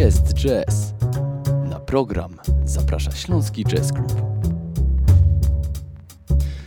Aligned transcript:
Jest 0.00 0.34
jazz. 0.34 0.94
Na 1.70 1.80
program 1.80 2.36
zaprasza 2.64 3.10
Śląski 3.10 3.64
Jazz 3.64 3.92
Club. 3.92 4.12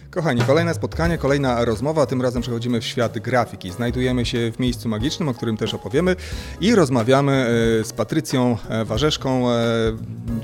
Kochani, 0.10 0.42
kolejne 0.42 0.74
spotkanie, 0.74 1.18
kolejna 1.18 1.66
rozmowa. 1.66 2.06
Tym 2.06 2.22
razem 2.22 2.42
przechodzimy 2.42 2.82
w 2.82 2.86
świat 2.86 3.20
grafiki. 3.20 3.72
Znajdujemy 3.72 4.26
się 4.26 4.52
w 4.52 4.60
miejscu 4.60 4.90
magicznym, 4.90 5.30
o 5.30 5.34
którym 5.34 5.58
też 5.58 5.74
opowiemy 5.74 6.16
i 6.61 6.75
rozmawiamy 6.75 7.32
e, 7.32 7.84
z 7.84 7.93
Patrycją 7.93 8.57
e, 8.70 8.86
Warzeszką, 8.86 9.50
e, 9.50 9.55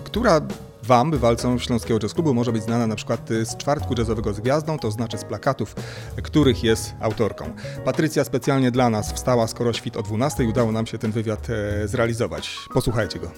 która 0.04 0.42
Wam, 0.90 1.12
bywalcom 1.12 1.60
Śląskiego 1.60 2.00
Jazz 2.00 2.14
Klubu, 2.14 2.34
może 2.34 2.52
być 2.52 2.64
znana 2.64 2.88
na 2.88 2.96
przykład 2.96 3.30
z 3.30 3.58
czwartku 3.58 3.94
jazzowego 3.98 4.34
z 4.34 4.40
gwiazdą, 4.40 4.80
to 4.80 4.92
znaczy 4.92 5.18
z 5.18 5.24
plakatów, 5.24 5.76
których 6.24 6.64
jest 6.64 6.94
autorką. 7.00 7.54
Patrycja 7.86 8.24
specjalnie 8.24 8.72
dla 8.72 8.90
nas 8.90 9.14
wstała 9.14 9.48
skoro 9.48 9.74
świt 9.74 9.98
o 9.98 10.04
12 10.04 10.44
i 10.44 10.48
udało 10.48 10.72
nam 10.72 10.86
się 10.86 10.98
ten 10.98 11.12
wywiad 11.12 11.48
zrealizować. 11.86 12.58
Posłuchajcie 12.74 13.20
go. 13.20 13.32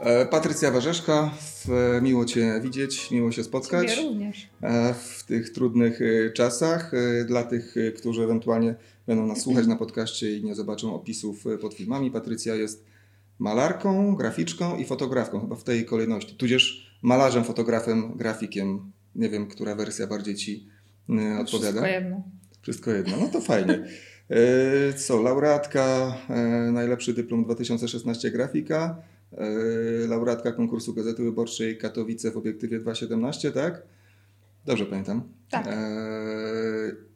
E, 0.00 0.26
Patrycja 0.26 0.70
Warzeszka, 0.70 1.30
miło 2.02 2.24
Cię 2.24 2.60
widzieć, 2.62 3.10
miło 3.10 3.32
się 3.32 3.44
spotkać. 3.44 3.90
Ciebie 3.90 4.08
również. 4.08 4.48
E, 4.62 4.94
w 4.94 5.24
tych 5.24 5.50
trudnych 5.50 6.00
czasach. 6.34 6.92
Dla 7.26 7.44
tych, 7.44 7.74
którzy 7.98 8.22
ewentualnie 8.22 8.74
będą 9.06 9.26
nas 9.26 9.40
słuchać 9.40 9.66
na 9.66 9.76
podcaście 9.76 10.36
i 10.36 10.44
nie 10.44 10.54
zobaczą 10.54 10.94
opisów 10.94 11.44
pod 11.60 11.74
filmami, 11.74 12.10
Patrycja 12.10 12.54
jest 12.54 12.84
malarką, 13.38 14.16
graficzką 14.16 14.76
i 14.76 14.84
fotografką, 14.84 15.40
chyba 15.40 15.56
w 15.56 15.64
tej 15.64 15.84
kolejności. 15.84 16.36
Tudzież 16.36 16.92
malarzem, 17.02 17.44
fotografem, 17.44 18.16
grafikiem. 18.16 18.92
Nie 19.14 19.28
wiem, 19.28 19.46
która 19.46 19.74
wersja 19.74 20.06
bardziej 20.06 20.34
Ci 20.34 20.68
odpowiada. 21.40 21.68
Wszystko 21.68 21.86
jedno. 21.86 22.22
Wszystko 22.62 22.90
jedno, 22.90 23.16
no 23.20 23.28
to 23.28 23.40
fajnie. 23.40 23.84
Co, 25.06 25.22
laureatka, 25.22 26.14
najlepszy 26.72 27.14
dyplom 27.14 27.44
2016 27.44 28.30
grafika, 28.30 29.02
laureatka 30.08 30.52
konkursu 30.52 30.94
Gazety 30.94 31.22
Wyborczej 31.22 31.78
Katowice 31.78 32.30
w 32.30 32.36
obiektywie 32.36 32.80
2.17, 32.80 33.52
tak? 33.52 33.82
Dobrze 34.66 34.86
pamiętam. 34.86 35.22
Tak. 35.50 35.66
E, 35.66 35.72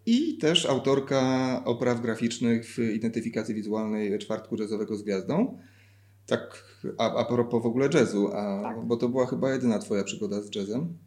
I 0.06 0.38
też 0.38 0.66
autorka 0.66 1.62
opraw 1.64 2.00
graficznych 2.00 2.66
w 2.66 2.78
identyfikacji 2.78 3.54
wizualnej 3.54 4.18
czwartku 4.18 4.56
jazzowego 4.56 4.96
z 4.96 5.02
gwiazdą. 5.02 5.58
Tak, 6.30 6.64
a, 6.98 7.14
a 7.14 7.24
propos 7.24 7.62
w 7.62 7.66
ogóle 7.66 7.88
jazzu, 7.94 8.28
a, 8.34 8.62
tak. 8.62 8.86
bo 8.86 8.96
to 8.96 9.08
była 9.08 9.26
chyba 9.26 9.50
jedyna 9.50 9.78
twoja 9.78 10.04
przygoda 10.04 10.42
z 10.42 10.54
jazzem. 10.54 10.98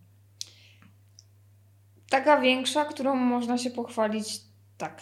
Taka 2.09 2.41
większa, 2.41 2.85
którą 2.85 3.15
można 3.15 3.57
się 3.57 3.69
pochwalić, 3.69 4.41
tak. 4.77 5.01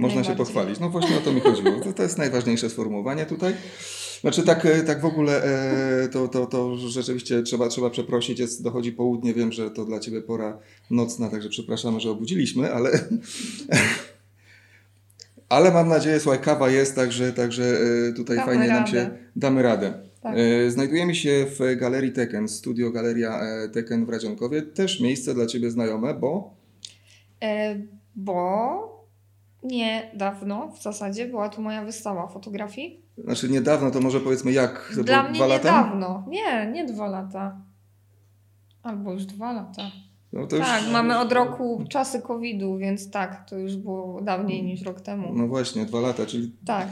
można 0.00 0.24
się 0.24 0.36
pochwalić. 0.36 0.80
No 0.80 0.90
właśnie 0.90 1.16
o 1.16 1.20
to 1.20 1.32
mi 1.32 1.40
chodziło. 1.40 1.80
To, 1.80 1.92
to 1.92 2.02
jest 2.02 2.18
najważniejsze 2.18 2.70
sformułowanie 2.70 3.26
tutaj. 3.26 3.54
Znaczy 4.20 4.42
tak, 4.42 4.66
e, 4.66 4.82
tak 4.82 5.00
w 5.00 5.04
ogóle 5.04 5.44
e, 5.44 6.08
to, 6.08 6.28
to, 6.28 6.46
to 6.46 6.76
rzeczywiście 6.76 7.42
trzeba, 7.42 7.68
trzeba 7.68 7.90
przeprosić, 7.90 8.38
jest, 8.38 8.62
dochodzi 8.62 8.92
południe, 8.92 9.34
wiem, 9.34 9.52
że 9.52 9.70
to 9.70 9.84
dla 9.84 10.00
Ciebie 10.00 10.22
pora 10.22 10.58
nocna, 10.90 11.28
także 11.28 11.48
przepraszamy, 11.48 12.00
że 12.00 12.10
obudziliśmy, 12.10 12.74
ale... 12.74 12.90
Ale 15.54 15.70
mam 15.70 15.88
nadzieję, 15.88 16.20
słuchaj, 16.20 16.40
kawa 16.40 16.70
jest, 16.70 16.96
także, 16.96 17.32
także 17.32 17.64
e, 18.08 18.12
tutaj 18.12 18.36
damy 18.36 18.46
fajnie 18.46 18.68
radę. 18.68 18.80
nam 18.80 18.86
się 18.86 19.10
damy 19.36 19.62
radę. 19.62 19.92
Tak. 20.20 20.36
Znajdujemy 20.68 21.14
się 21.14 21.46
w 21.58 21.76
Galerii 21.76 22.12
Teken, 22.12 22.48
studio 22.48 22.90
Galeria 22.90 23.40
Teken 23.72 24.06
w 24.06 24.08
Radzionkowie. 24.08 24.62
Też 24.62 25.00
miejsce 25.00 25.34
dla 25.34 25.46
Ciebie 25.46 25.70
znajome, 25.70 26.14
bo... 26.14 26.54
E, 27.42 27.76
bo 28.16 29.08
niedawno 29.62 30.68
w 30.68 30.82
zasadzie 30.82 31.26
była 31.26 31.48
tu 31.48 31.62
moja 31.62 31.84
wystawa 31.84 32.26
fotografii. 32.26 33.02
Znaczy 33.18 33.48
niedawno, 33.48 33.90
to 33.90 34.00
może 34.00 34.20
powiedzmy 34.20 34.52
jak? 34.52 34.92
To 34.96 35.04
Dla 35.04 35.22
mnie 35.22 35.34
dwa 35.34 35.46
lata? 35.46 35.68
niedawno. 35.68 36.24
Nie, 36.28 36.70
nie 36.72 36.84
dwa 36.84 37.06
lata. 37.06 37.60
Albo 38.82 39.12
już 39.12 39.24
dwa 39.24 39.52
lata. 39.52 39.82
No 40.34 40.46
tak, 40.46 40.82
już... 40.82 40.92
mamy 40.92 41.18
od 41.18 41.32
roku 41.32 41.84
czasy 41.88 42.22
COVID-u, 42.22 42.76
więc 42.78 43.10
tak, 43.10 43.50
to 43.50 43.58
już 43.58 43.76
było 43.76 44.20
dawniej 44.20 44.62
niż 44.62 44.82
rok 44.82 45.00
temu. 45.00 45.32
No 45.34 45.48
właśnie, 45.48 45.84
dwa 45.86 46.00
lata, 46.00 46.26
czyli... 46.26 46.52
Tak. 46.66 46.88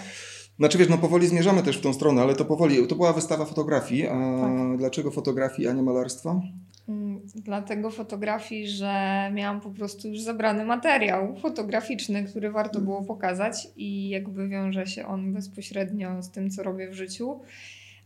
Znaczy 0.58 0.78
wiesz, 0.78 0.88
no 0.88 0.98
powoli 0.98 1.26
zmierzamy 1.26 1.62
też 1.62 1.78
w 1.78 1.80
tą 1.80 1.92
stronę, 1.92 2.22
ale 2.22 2.34
to 2.34 2.44
powoli, 2.44 2.86
to 2.86 2.94
była 2.96 3.12
wystawa 3.12 3.44
fotografii, 3.44 4.06
a 4.06 4.40
Tak. 4.40 4.76
dlaczego 4.78 5.10
fotografii, 5.10 5.68
a 5.68 5.72
nie 5.72 5.82
malarstwa? 5.82 6.40
Mm, 6.88 7.20
Dlatego 7.34 7.90
fotografii, 7.90 8.68
że 8.68 8.94
miałam 9.34 9.60
po 9.60 9.70
prostu 9.70 10.08
już 10.08 10.20
zebrany 10.20 10.64
materiał 10.64 11.36
fotograficzny, 11.36 12.24
który 12.24 12.50
warto 12.50 12.80
było 12.80 13.02
pokazać 13.04 13.68
i 13.76 14.08
jakby 14.08 14.48
wiąże 14.48 14.86
się 14.86 15.06
on 15.06 15.32
bezpośrednio 15.32 16.22
z 16.22 16.30
tym, 16.30 16.50
co 16.50 16.62
robię 16.62 16.90
w 16.90 16.94
życiu. 16.94 17.40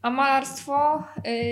A 0.03 0.11
malarstwo 0.11 1.05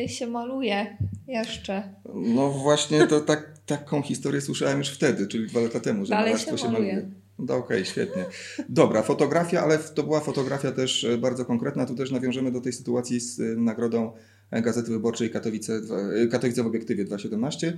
y, 0.04 0.08
się 0.08 0.26
maluje 0.26 0.96
jeszcze. 1.26 1.94
No 2.14 2.50
właśnie, 2.50 3.06
to 3.06 3.20
tak, 3.20 3.53
taką 3.66 4.02
historię 4.02 4.41
słyszałem 4.41 4.78
już 4.78 4.88
wtedy, 4.88 5.26
czyli 5.26 5.47
dwa 5.47 5.60
lata 5.60 5.80
temu, 5.80 6.04
że 6.04 6.10
Dalej 6.10 6.25
malarstwo 6.26 6.56
się 6.56 6.62
się 6.66 6.72
maluje. 6.72 7.10
No 7.38 7.56
okej, 7.56 7.84
świetnie. 7.84 8.25
Dobra, 8.69 9.02
fotografia, 9.02 9.62
ale 9.62 9.78
to 9.78 10.02
była 10.02 10.20
fotografia 10.20 10.72
też 10.72 11.04
e, 11.04 11.19
bardzo 11.19 11.44
konkretna. 11.44 11.86
Tu 11.86 11.94
też 11.94 12.10
nawiążemy 12.10 12.52
do 12.52 12.60
tej 12.60 12.72
sytuacji 12.72 13.20
z 13.20 13.41
e, 13.41 13.42
nagrodą 13.44 14.12
Gazety 14.52 14.91
Wyborczej 14.91 15.30
Katowice, 15.30 15.80
e, 16.22 16.26
Katowice 16.26 16.62
w 16.62 16.66
obiektywie 16.66 17.04
2.17. 17.04 17.66
E, 17.66 17.72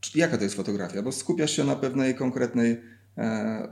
czy- 0.00 0.18
Jaka 0.18 0.36
to 0.38 0.44
jest 0.44 0.54
fotografia? 0.56 1.02
Bo 1.02 1.12
skupiasz 1.12 1.50
się 1.56 1.64
na 1.64 1.76
pewnej 1.76 2.14
konkretnej, 2.14 2.70
e, 2.72 2.78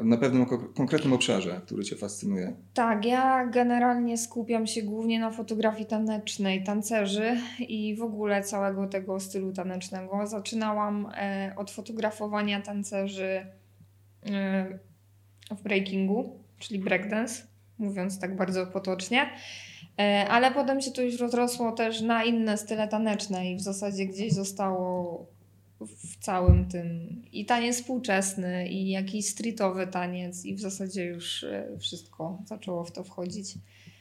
na 0.04 0.16
pewnym 0.16 0.46
ko- 0.46 0.58
konkretnym 0.58 1.12
obszarze, 1.12 1.60
który 1.64 1.84
Cię 1.84 1.96
fascynuje. 1.96 2.56
Tak, 2.74 3.04
ja 3.04 3.46
generalnie 3.46 4.18
skupiam 4.18 4.66
się 4.66 4.82
głównie 4.82 5.20
na 5.20 5.30
fotografii 5.30 5.86
tanecznej, 5.86 6.64
tancerzy 6.64 7.36
i 7.58 7.96
w 7.96 8.02
ogóle 8.02 8.42
całego 8.42 8.86
tego 8.86 9.20
stylu 9.20 9.52
tanecznego. 9.52 10.26
Zaczynałam 10.26 11.12
e, 11.14 11.52
od 11.56 11.70
fotografowania 11.70 12.60
tancerzy 12.60 13.46
e, 14.26 14.78
w 15.50 15.62
breakingu, 15.62 16.38
czyli 16.58 16.80
breakdance, 16.80 17.42
mówiąc 17.78 18.20
tak 18.20 18.36
bardzo 18.36 18.66
potocznie. 18.66 19.26
E, 19.98 20.26
ale 20.28 20.50
potem 20.50 20.80
się 20.80 20.90
to 20.90 21.02
już 21.02 21.20
rozrosło 21.20 21.72
też 21.72 22.00
na 22.00 22.24
inne 22.24 22.58
style 22.58 22.88
taneczne 22.88 23.50
i 23.50 23.56
w 23.56 23.60
zasadzie 23.60 24.06
gdzieś 24.06 24.32
zostało 24.32 25.26
w 25.86 26.24
całym 26.24 26.68
tym 26.68 27.22
i 27.32 27.46
taniec 27.46 27.76
współczesny, 27.76 28.68
i 28.68 28.90
jakiś 28.90 29.28
streetowy 29.28 29.86
taniec, 29.86 30.44
i 30.44 30.54
w 30.54 30.60
zasadzie 30.60 31.04
już 31.04 31.44
e, 31.44 31.78
wszystko 31.78 32.42
zaczęło 32.46 32.84
w 32.84 32.92
to 32.92 33.04
wchodzić. 33.04 33.54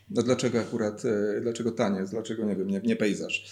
No 0.09 0.23
dlaczego 0.23 0.59
akurat, 0.59 1.03
e, 1.05 1.41
dlaczego 1.41 1.71
taniec, 1.71 2.09
dlaczego 2.09 2.45
nie 2.45 2.55
wiem, 2.55 2.67
nie, 2.67 2.81
nie 2.83 2.95
pejzaż? 2.95 3.45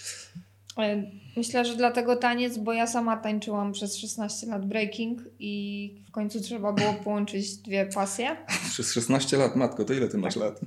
E, 0.78 1.02
Myślę, 1.38 1.64
że 1.64 1.76
dlatego 1.76 2.16
taniec, 2.16 2.58
bo 2.58 2.72
ja 2.72 2.86
sama 2.86 3.16
tańczyłam 3.16 3.72
przez 3.72 3.96
16 3.96 4.46
lat 4.46 4.68
breaking 4.68 5.20
i 5.38 5.94
w 6.08 6.10
końcu 6.10 6.40
trzeba 6.40 6.72
było 6.72 6.94
połączyć 6.94 7.56
dwie 7.56 7.86
pasje. 7.86 8.36
Przez 8.70 8.92
16 8.92 9.36
lat, 9.36 9.56
matko, 9.56 9.84
to 9.84 9.94
ile 9.94 10.08
ty 10.08 10.18
masz 10.18 10.36
lat? 10.36 10.60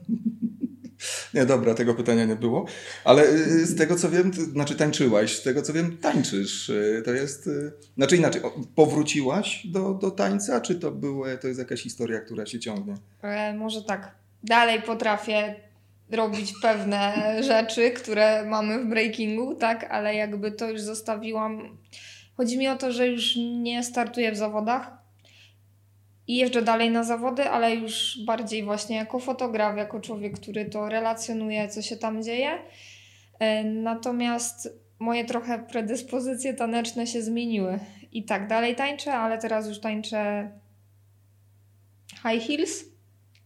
Nie, 1.34 1.46
dobra, 1.46 1.74
tego 1.74 1.96
pytania 1.96 2.26
nie 2.26 2.36
było. 2.36 2.66
Ale 3.04 3.24
y, 3.30 3.66
z 3.66 3.78
tego 3.78 3.96
co 3.96 4.10
wiem, 4.10 4.34
znaczy 4.34 4.76
tańczyłaś, 4.76 5.36
z 5.38 5.44
tego 5.44 5.62
co 5.62 5.74
wiem, 5.74 5.98
tańczysz. 5.98 6.70
Y, 6.70 7.02
To 7.06 7.12
jest. 7.14 7.48
y, 7.48 7.72
Znaczy 7.98 8.18
inaczej, 8.18 8.42
powróciłaś 8.76 9.68
do, 9.68 9.94
do 9.94 10.12
tańca, 10.12 10.62
czy 10.62 10.76
to, 10.76 10.92
było, 10.92 11.26
to 11.42 11.48
jest 11.48 11.60
jakaś 11.60 11.82
historia, 11.82 12.20
która 12.20 12.46
się 12.46 12.60
ciągnie? 12.60 12.96
E, 13.22 13.54
Może 13.54 13.84
tak, 13.84 14.16
dalej 14.44 14.82
potrafię 14.82 15.56
robić 16.12 16.54
pewne 16.62 17.14
rzeczy, 17.44 17.92
które 17.92 18.46
mamy 18.46 18.84
w 18.84 18.90
breakingu, 18.90 19.56
tak, 19.56 19.84
ale 19.92 20.16
jakby 20.16 20.52
to 20.52 20.70
już 20.70 20.82
zostawiłam. 20.82 21.78
Chodzi 22.38 22.58
mi 22.58 22.68
o 22.68 22.76
to, 22.76 22.92
że 22.92 23.08
już 23.08 23.36
nie 23.62 23.84
startuję 23.84 24.32
w 24.32 24.38
zawodach 24.38 25.01
i 26.28 26.38
jeżdżę 26.38 26.62
dalej 26.62 26.92
na 26.92 27.04
zawody, 27.04 27.44
ale 27.44 27.76
już 27.76 28.20
bardziej 28.26 28.64
właśnie 28.64 28.96
jako 28.96 29.20
fotograf, 29.20 29.78
jako 29.78 30.00
człowiek, 30.00 30.40
który 30.40 30.66
to 30.66 30.90
relacjonuje, 30.90 31.70
co 31.70 31.82
się 31.82 31.98
tam 31.98 32.24
dzieje. 32.24 32.50
E, 33.40 33.64
Natomiast 33.64 34.82
moje 35.00 35.26
trochę 35.26 35.60
predyspozycje 35.60 36.54
taneczne 36.54 37.08
się 37.08 37.22
zmieniły. 37.22 37.80
I 38.12 38.24
tak, 38.24 38.48
dalej 38.48 38.76
tańczę, 38.76 39.14
ale 39.14 39.38
teraz 39.38 39.68
już 39.68 39.80
tańczę 39.80 40.52
high 42.14 42.48
heels 42.48 42.84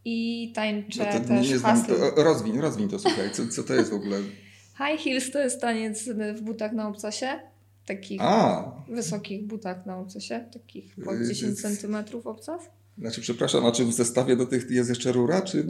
i 0.05 0.51
tańczę 0.55 1.05
No 1.13 1.19
to 1.19 1.27
też 1.27 1.49
nie 1.49 1.57
znam. 1.57 1.85
To, 1.85 2.23
rozwiń, 2.23 2.61
rozwiń 2.61 2.89
to, 2.89 2.99
słuchaj, 2.99 3.31
co, 3.31 3.47
co 3.47 3.63
to 3.63 3.73
jest 3.73 3.91
w 3.91 3.93
ogóle? 3.93 4.17
High 4.87 5.01
heels 5.03 5.31
to 5.31 5.39
jest 5.39 5.61
taniec 5.61 6.09
w 6.09 6.41
butach 6.41 6.71
na 6.71 6.87
obcasie. 6.87 7.39
Takich 7.85 8.21
A, 8.21 8.71
wysokich 8.89 9.47
butach 9.47 9.85
na 9.85 9.97
obcasie. 9.99 10.45
Takich 10.53 10.97
Yy, 10.97 11.27
10 11.27 11.59
z- 11.59 11.61
cm 11.81 11.95
obcas. 12.23 12.61
znaczy, 12.97 13.21
przepraszam, 13.21 13.65
a 13.65 13.71
czy 13.71 13.85
w 13.85 13.93
zestawie 13.93 14.35
do 14.35 14.45
tych 14.45 14.71
jest 14.71 14.89
jeszcze 14.89 15.11
rura, 15.11 15.41
czy. 15.41 15.65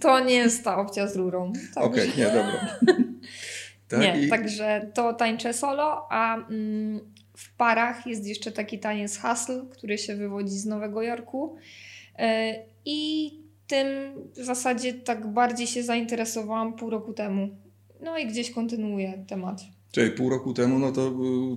To 0.00 0.20
nie 0.24 0.34
jest 0.34 0.64
ta 0.64 0.76
opcja 0.76 1.06
z 1.06 1.16
rurą. 1.16 1.52
Także- 1.74 1.80
Okej, 1.80 2.08
nie, 2.18 2.24
dobra. 2.24 2.76
Tak, 3.88 4.00
nie, 4.00 4.20
i- 4.26 4.28
także 4.28 4.90
to 4.94 5.12
tańczę 5.12 5.52
solo, 5.52 6.06
a 6.10 6.36
mm, 6.48 7.00
w 7.36 7.56
parach 7.56 8.06
jest 8.06 8.26
jeszcze 8.26 8.52
taki 8.52 8.78
taniec 8.78 9.18
hustle, 9.18 9.64
który 9.70 9.98
się 9.98 10.16
wywodzi 10.16 10.58
z 10.58 10.66
Nowego 10.66 11.02
Jorku. 11.02 11.56
Yy, 12.18 12.24
I 12.84 13.30
tym 13.66 13.86
w 14.32 14.44
zasadzie 14.44 14.94
tak 14.94 15.32
bardziej 15.32 15.66
się 15.66 15.82
zainteresowałam 15.82 16.72
pół 16.76 16.90
roku 16.90 17.12
temu. 17.12 17.48
No 18.02 18.18
i 18.18 18.26
gdzieś 18.26 18.50
kontynuuję 18.50 19.24
temat. 19.28 19.60
Czyli 19.92 20.10
pół 20.10 20.30
roku 20.30 20.54
temu, 20.54 20.78
no 20.78 20.92
to, 20.92 21.12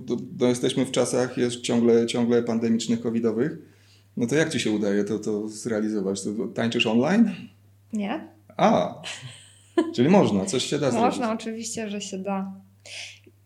to, 0.06 0.16
to 0.38 0.46
jesteśmy 0.46 0.86
w 0.86 0.90
czasach 0.90 1.38
jest 1.38 1.60
ciągle, 1.60 2.06
ciągle 2.06 2.42
pandemicznych, 2.42 3.00
covidowych. 3.00 3.58
No 4.16 4.26
to 4.26 4.34
jak 4.34 4.52
ci 4.52 4.60
się 4.60 4.70
udaje 4.70 5.04
to, 5.04 5.18
to 5.18 5.48
zrealizować? 5.48 6.22
To, 6.24 6.30
tańczysz 6.54 6.86
online? 6.86 7.30
Nie? 7.92 8.28
A, 8.56 8.94
czyli 9.94 10.08
można, 10.08 10.44
coś 10.44 10.64
się 10.64 10.78
da 10.78 10.90
zrobić. 10.90 11.06
Można, 11.06 11.32
oczywiście, 11.32 11.90
że 11.90 12.00
się 12.00 12.18
da. 12.18 12.52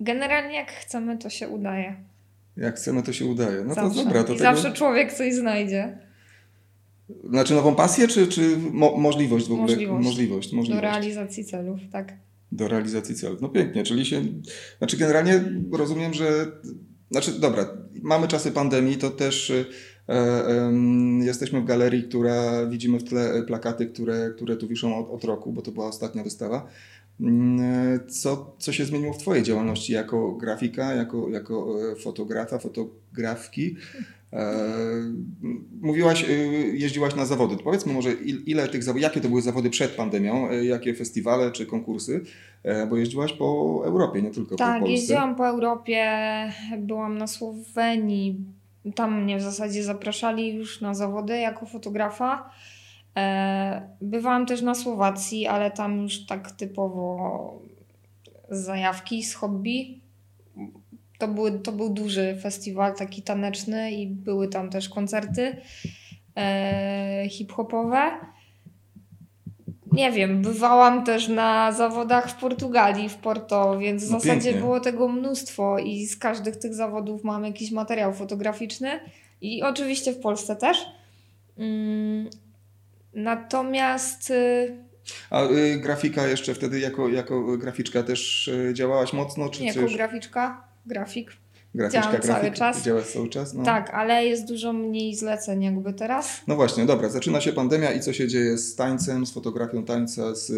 Generalnie 0.00 0.54
jak 0.54 0.72
chcemy, 0.72 1.18
to 1.18 1.30
się 1.30 1.48
udaje. 1.48 1.96
Jak 2.56 2.76
chcemy, 2.76 3.02
to 3.02 3.12
się 3.12 3.26
udaje. 3.26 3.64
No 3.64 3.74
zawsze. 3.74 3.98
to 3.98 4.04
dobra. 4.04 4.24
To 4.24 4.32
I 4.32 4.36
tego... 4.36 4.52
zawsze 4.52 4.72
człowiek 4.72 5.12
coś 5.12 5.34
znajdzie. 5.34 5.98
Znaczy 7.30 7.54
nową 7.54 7.74
pasję, 7.74 8.08
czy, 8.08 8.26
czy 8.26 8.58
mo 8.72 8.96
możliwość 8.96 9.48
w 9.48 9.52
ogóle? 9.52 9.68
Możliwość. 9.68 10.04
możliwość, 10.04 10.52
możliwość. 10.52 10.82
Do 10.82 10.90
realizacji 10.90 11.44
celów, 11.44 11.80
tak. 11.92 12.12
Do 12.52 12.68
realizacji 12.68 13.14
celów. 13.14 13.40
No 13.40 13.48
pięknie, 13.48 13.82
czyli 13.82 14.06
się. 14.06 14.22
Znaczy, 14.78 14.96
generalnie 14.96 15.44
rozumiem, 15.72 16.14
że. 16.14 16.46
Znaczy, 17.10 17.40
dobra, 17.40 17.76
mamy 18.02 18.28
czasy 18.28 18.52
pandemii, 18.52 18.96
to 18.96 19.10
też 19.10 19.50
e, 19.50 19.64
e, 20.08 20.72
jesteśmy 21.20 21.60
w 21.60 21.64
galerii, 21.64 22.02
która 22.02 22.66
widzimy 22.66 22.98
w 22.98 23.04
tle 23.04 23.42
plakaty, 23.42 23.86
które, 23.86 24.30
które 24.36 24.56
tu 24.56 24.68
wiszą 24.68 24.98
od, 24.98 25.10
od 25.10 25.24
roku, 25.24 25.52
bo 25.52 25.62
to 25.62 25.72
była 25.72 25.86
ostatnia 25.86 26.24
wystawa. 26.24 26.66
Mm, 27.20 28.00
Co, 28.08 28.56
co 28.58 28.72
się 28.72 28.84
zmieniło 28.84 29.12
w 29.12 29.18
Twojej 29.18 29.42
działalności 29.42 29.92
jako 29.92 30.32
grafika, 30.32 30.94
jako, 30.94 31.28
jako 31.28 31.76
e, 31.92 31.96
fotografa, 31.96 32.58
fotografki? 32.58 33.76
E, 34.32 34.54
Mówiłaś, 35.82 36.24
e, 36.24 36.32
jeździłaś 36.76 37.14
na 37.14 37.26
zawody. 37.26 37.56
Powiedzmy 37.64 37.92
może, 37.92 38.12
il- 38.12 38.42
ile 38.46 38.68
tych 38.68 38.82
zawodów, 38.84 39.02
jakie 39.02 39.20
to 39.20 39.28
były 39.28 39.42
zawody 39.42 39.70
przed 39.70 39.90
pandemią, 39.90 40.48
e, 40.50 40.64
jakie 40.64 40.94
festiwale 40.94 41.52
czy 41.52 41.66
konkursy, 41.66 42.20
E, 42.62 42.86
bo 42.86 42.96
jeździłaś 42.96 43.32
po 43.32 43.44
Europie, 43.84 44.22
nie 44.22 44.30
tylko 44.30 44.50
po 44.50 44.56
Tak, 44.56 44.78
Polsce. 44.80 44.92
jeździłam 44.92 45.36
po 45.36 45.46
Europie, 45.48 46.06
byłam 46.78 47.18
na 47.18 47.26
Słowenii. 47.26 48.36
Tam 48.94 49.22
mnie 49.22 49.36
w 49.38 49.42
zasadzie 49.42 49.84
zapraszali 49.84 50.54
już 50.54 50.80
na 50.80 50.94
zawody 50.94 51.38
jako 51.38 51.66
fotografa. 51.66 52.50
E, 53.16 53.88
Bywałam 54.00 54.46
też 54.46 54.62
na 54.62 54.74
Słowacji, 54.74 55.46
ale 55.46 55.70
tam 55.70 56.02
już 56.02 56.26
tak 56.26 56.50
typowo 56.50 57.60
z 58.50 58.58
zajawki, 58.64 59.22
z 59.22 59.34
hobby. 59.34 59.99
To, 61.20 61.28
były, 61.28 61.58
to 61.58 61.72
był 61.72 61.90
duży 61.90 62.36
festiwal 62.42 62.94
taki 62.94 63.22
taneczny 63.22 63.92
i 63.92 64.06
były 64.06 64.48
tam 64.48 64.70
też 64.70 64.88
koncerty 64.88 65.56
e, 66.36 67.24
hip-hopowe. 67.30 68.10
Nie 69.92 70.12
wiem, 70.12 70.42
bywałam 70.42 71.04
też 71.04 71.28
na 71.28 71.72
zawodach 71.72 72.30
w 72.30 72.34
Portugalii, 72.40 73.08
w 73.08 73.16
Porto, 73.16 73.78
więc 73.78 74.04
w 74.04 74.10
No 74.10 74.20
zasadzie 74.20 74.40
pięknie. 74.42 74.60
było 74.60 74.80
tego 74.80 75.08
mnóstwo 75.08 75.78
i 75.78 76.06
z 76.06 76.16
każdych 76.16 76.56
tych 76.56 76.74
zawodów 76.74 77.24
mam 77.24 77.44
jakiś 77.44 77.70
materiał 77.72 78.12
fotograficzny 78.14 79.00
i 79.40 79.62
oczywiście 79.62 80.12
w 80.12 80.20
Polsce 80.20 80.56
też. 80.56 80.78
Mm, 81.58 82.30
Natomiast 83.14 84.30
y, 84.30 84.76
A 85.30 85.44
y, 85.44 85.78
grafika 85.80 86.26
jeszcze 86.26 86.54
wtedy 86.54 86.80
jako, 86.80 87.08
jako 87.08 87.56
graficzka 87.58 88.02
też 88.02 88.48
y, 88.48 88.70
działałaś 88.74 89.12
mocno? 89.12 89.48
Czy 89.48 89.64
jako 89.64 89.80
coś? 89.80 89.94
graficzka, 89.96 90.64
grafik, 90.90 91.32
Graficzka, 91.74 92.02
działam 92.02 92.22
cały 92.22 92.40
grafik, 92.40 92.54
czas. 92.54 92.82
Działasz 92.82 93.06
cały 93.12 93.28
czas? 93.28 93.54
No. 93.54 93.64
tak, 93.64 93.90
ale 93.90 94.26
jest 94.26 94.48
dużo 94.48 94.72
mniej 94.72 95.14
zleceń 95.14 95.62
jakby 95.62 95.92
teraz. 95.92 96.40
No 96.46 96.56
właśnie, 96.56 96.86
dobra, 96.86 97.08
zaczyna 97.08 97.40
się 97.40 97.52
pandemia 97.52 97.92
i 97.92 98.00
co 98.00 98.12
się 98.12 98.28
dzieje 98.28 98.58
z 98.58 98.76
tańcem, 98.76 99.26
z 99.26 99.32
fotografią 99.32 99.84
tańca, 99.84 100.34
z, 100.34 100.50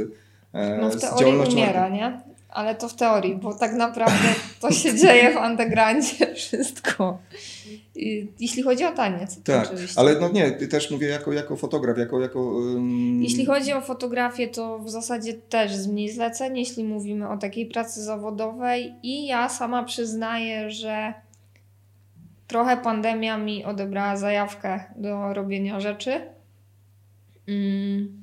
e, 0.52 0.79
No 0.81 0.88
w 0.88 0.93
z 0.93 1.00
działalnością... 1.20 1.52
umiera, 1.52 1.88
nie? 1.88 2.20
Ale 2.52 2.75
to 2.75 2.88
w 2.88 2.94
teorii, 2.94 3.34
bo 3.34 3.54
tak 3.54 3.72
naprawdę 3.75 4.28
to 4.60 4.70
się 4.70 4.94
dzieje 4.99 5.31
w 5.31 5.37
undergroundzie 5.37 6.34
wszystko. 6.34 7.19
I- 7.94 8.28
Jeśli 8.40 8.62
chodzi 8.62 8.84
o 8.84 8.93
taniec, 8.93 9.43
Tak, 9.43 9.66
oczywiście. 9.66 10.00
ale 10.00 10.20
no 10.20 10.28
nie, 10.28 10.50
ty 10.50 10.69
też 10.69 10.90
mówię 10.90 11.08
jako, 11.08 11.32
jako 11.32 11.56
fotograf, 11.56 11.99
jako... 11.99 12.20
jako 12.20 12.58
ym, 12.76 13.22
Jeśli 13.22 13.46
chodzi 13.46 13.72
o 13.72 13.81
fotografię, 13.81 14.49
to 14.49 14.78
w 14.78 14.90
zasadzie 14.90 15.34
też 15.34 15.75
z 15.75 15.87
mniej 15.87 16.10
zleceń, 16.10 16.58
jeśli 16.58 16.84
mówimy 16.84 17.28
o 17.28 17.37
takiej 17.37 17.66
pracy 17.66 18.02
zawodowej. 18.02 18.94
I 19.02 19.26
ja 19.26 19.48
sama 19.48 19.84
przyznaję, 19.84 20.70
że 20.70 21.14
trochę 22.46 22.76
pandemia 22.76 23.38
mi 23.38 23.64
odebrała 23.64 24.16
zajawkę 24.16 24.84
do 24.96 25.34
robienia 25.34 25.81
rzeczy. 25.81 26.20
Mm, 27.48 28.21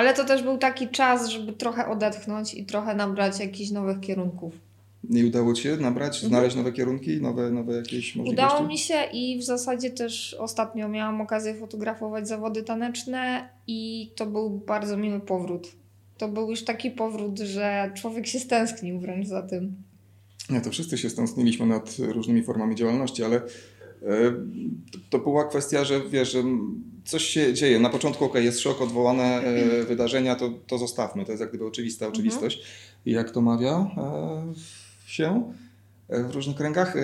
Ale 0.00 0.14
to 0.14 0.24
też 0.24 0.42
był 0.42 0.58
taki 0.58 0.88
czas, 0.88 1.28
żeby 1.28 1.52
trochę 1.52 1.88
odetchnąć 1.88 2.54
i 2.54 2.66
trochę 2.66 2.94
nabrać 2.94 3.40
jakichś 3.40 3.70
nowych 3.70 4.00
kierunków. 4.00 4.54
Nie 5.04 5.26
udało 5.26 5.54
ci 5.54 5.62
się 5.62 5.76
nabrać, 5.76 6.14
Mhm. 6.14 6.30
znaleźć 6.30 6.56
nowe 6.56 6.72
kierunki, 6.72 7.20
nowe, 7.20 7.50
nowe 7.50 7.76
jakieś 7.76 8.16
możliwości? 8.16 8.44
Udało 8.46 8.68
mi 8.68 8.78
się 8.78 8.94
i 9.12 9.38
w 9.38 9.44
zasadzie 9.44 9.90
też 9.90 10.34
ostatnio 10.34 10.88
miałam 10.88 11.20
okazję 11.20 11.54
fotografować 11.54 12.28
zawody 12.28 12.62
taneczne 12.62 13.48
i 13.66 14.10
to 14.16 14.26
był 14.26 14.50
bardzo 14.50 14.96
miły 14.96 15.20
powrót. 15.20 15.68
To 16.18 16.28
był 16.28 16.50
już 16.50 16.64
taki 16.64 16.90
powrót, 16.90 17.38
że 17.38 17.92
człowiek 17.96 18.26
się 18.26 18.38
stęsknił 18.38 19.00
wręcz 19.00 19.26
za 19.26 19.42
tym. 19.42 19.74
Nie, 20.50 20.60
to 20.60 20.70
wszyscy 20.70 20.98
się 20.98 21.10
stęskniliśmy 21.10 21.66
nad 21.66 21.96
różnymi 21.98 22.42
formami 22.42 22.74
działalności, 22.74 23.24
ale 23.24 23.36
e, 23.36 23.42
to, 24.92 24.98
to 25.10 25.18
była 25.18 25.48
kwestia, 25.48 25.84
że 25.84 26.00
wiesz, 26.08 26.32
że 26.32 26.42
coś 27.10 27.24
się 27.24 27.54
dzieje. 27.54 27.80
Na 27.80 27.90
początku, 27.90 28.24
okej, 28.24 28.44
jest 28.44 28.60
szok, 28.60 28.80
odwołane 28.82 29.24
e, 29.42 29.84
wydarzenia, 29.84 30.34
to, 30.36 30.50
to 30.66 30.78
zostawmy. 30.78 31.24
To 31.24 31.32
jest 31.32 31.40
jak 31.40 31.48
gdyby 31.50 31.66
oczywista 31.66 32.06
oczywistość. 32.08 32.62
I 33.06 33.12
jak 33.12 33.30
to 33.30 33.40
mawia 33.40 33.70
e, 33.96 34.52
się 35.06 35.52
e, 36.08 36.24
w 36.24 36.30
różnych 36.34 36.56
kręgach, 36.56 36.96
e, 36.96 37.00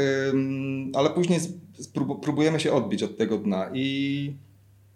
ale 0.95 1.11
później 1.11 1.41
sprób- 1.81 2.21
próbujemy 2.21 2.61
się 2.61 2.73
odbić 2.73 3.03
od 3.03 3.17
tego 3.19 3.39
dna 3.39 3.71
i, 3.75 4.33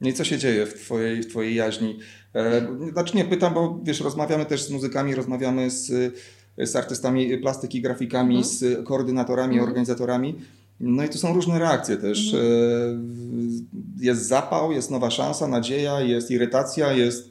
no 0.01 0.09
i 0.09 0.13
co 0.13 0.25
się 0.25 0.39
dzieje 0.39 0.67
w 0.67 0.75
twojej, 0.75 1.23
w 1.23 1.27
twojej 1.27 1.55
jaźni? 1.55 1.99
E, 2.35 2.69
Znaczy 2.93 3.17
nie, 3.17 3.25
pytam, 3.25 3.55
bo 3.55 3.81
wiesz, 3.83 4.01
rozmawiamy 4.01 4.47
też 4.47 4.63
z 4.63 4.71
muzykami, 4.71 5.15
rozmawiamy 5.15 5.71
z, 5.71 6.15
z 6.59 6.77
artystami 6.77 7.39
plastyki, 7.39 7.81
grafikami, 7.81 8.37
Mhm. 8.37 8.55
z 8.55 8.85
koordynatorami, 8.87 9.55
Mhm. 9.55 9.69
organizatorami. 9.69 10.35
No 10.81 11.05
i 11.05 11.09
tu 11.09 11.19
są 11.19 11.35
różne 11.35 11.59
reakcje 11.59 11.97
też. 11.97 12.35
Mhm. 12.35 13.61
E, 14.01 14.05
Jest 14.05 14.29
zapał, 14.29 14.73
jest 14.73 14.91
nowa 14.91 15.11
szansa, 15.11 15.49
nadzieja, 15.49 16.01
jest 16.01 16.31
irytacja, 16.31 16.93
jest 16.93 17.31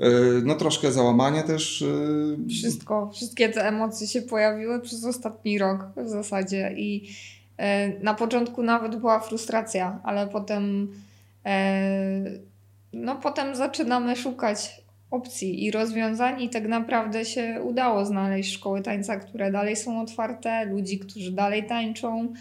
e, 0.00 0.10
no 0.44 0.54
troszkę 0.54 0.92
załamanie 0.92 1.42
też. 1.42 1.82
e, 1.82 2.48
Wszystko, 2.48 3.10
wszystkie 3.14 3.48
te 3.48 3.68
emocje 3.68 4.06
się 4.06 4.22
pojawiły 4.22 4.80
przez 4.80 5.04
ostatni 5.04 5.58
rok 5.58 5.86
w 5.96 6.08
zasadzie 6.08 6.74
i 6.76 7.08
na 8.02 8.14
początku 8.14 8.62
nawet 8.62 8.96
była 8.96 9.20
frustracja, 9.20 10.00
ale 10.04 10.26
potem 10.26 10.88
no 12.92 13.16
potem 13.16 13.56
zaczynamy 13.56 14.16
szukać 14.16 14.82
opcji 15.10 15.64
i 15.64 15.70
rozwiązań 15.70 16.42
i 16.42 16.50
tak 16.50 16.68
naprawdę 16.68 17.24
się 17.24 17.60
udało 17.64 18.04
znaleźć 18.06 18.52
szkoły 18.54 18.82
tańca, 18.82 19.16
które 19.16 19.52
dalej 19.52 19.76
są 19.76 20.00
otwarte, 20.02 20.64
ludzi, 20.64 20.98
którzy 20.98 21.32
dalej 21.32 21.66
tańczą, 21.66 22.32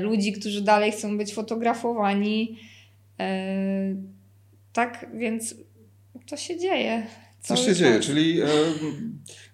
ludzi, 0.00 0.32
którzy 0.32 0.62
dalej 0.62 0.92
chcą 0.92 1.18
być 1.18 1.34
fotografowani. 1.34 2.58
E, 3.20 3.94
tak, 4.72 5.06
więc 5.14 5.54
to 6.26 6.36
się 6.36 6.58
dzieje. 6.58 7.06
Cały 7.40 7.60
się 7.60 7.74
dzieje, 7.74 7.94
czas. 7.96 8.06
czyli 8.06 8.40
e, 8.40 8.46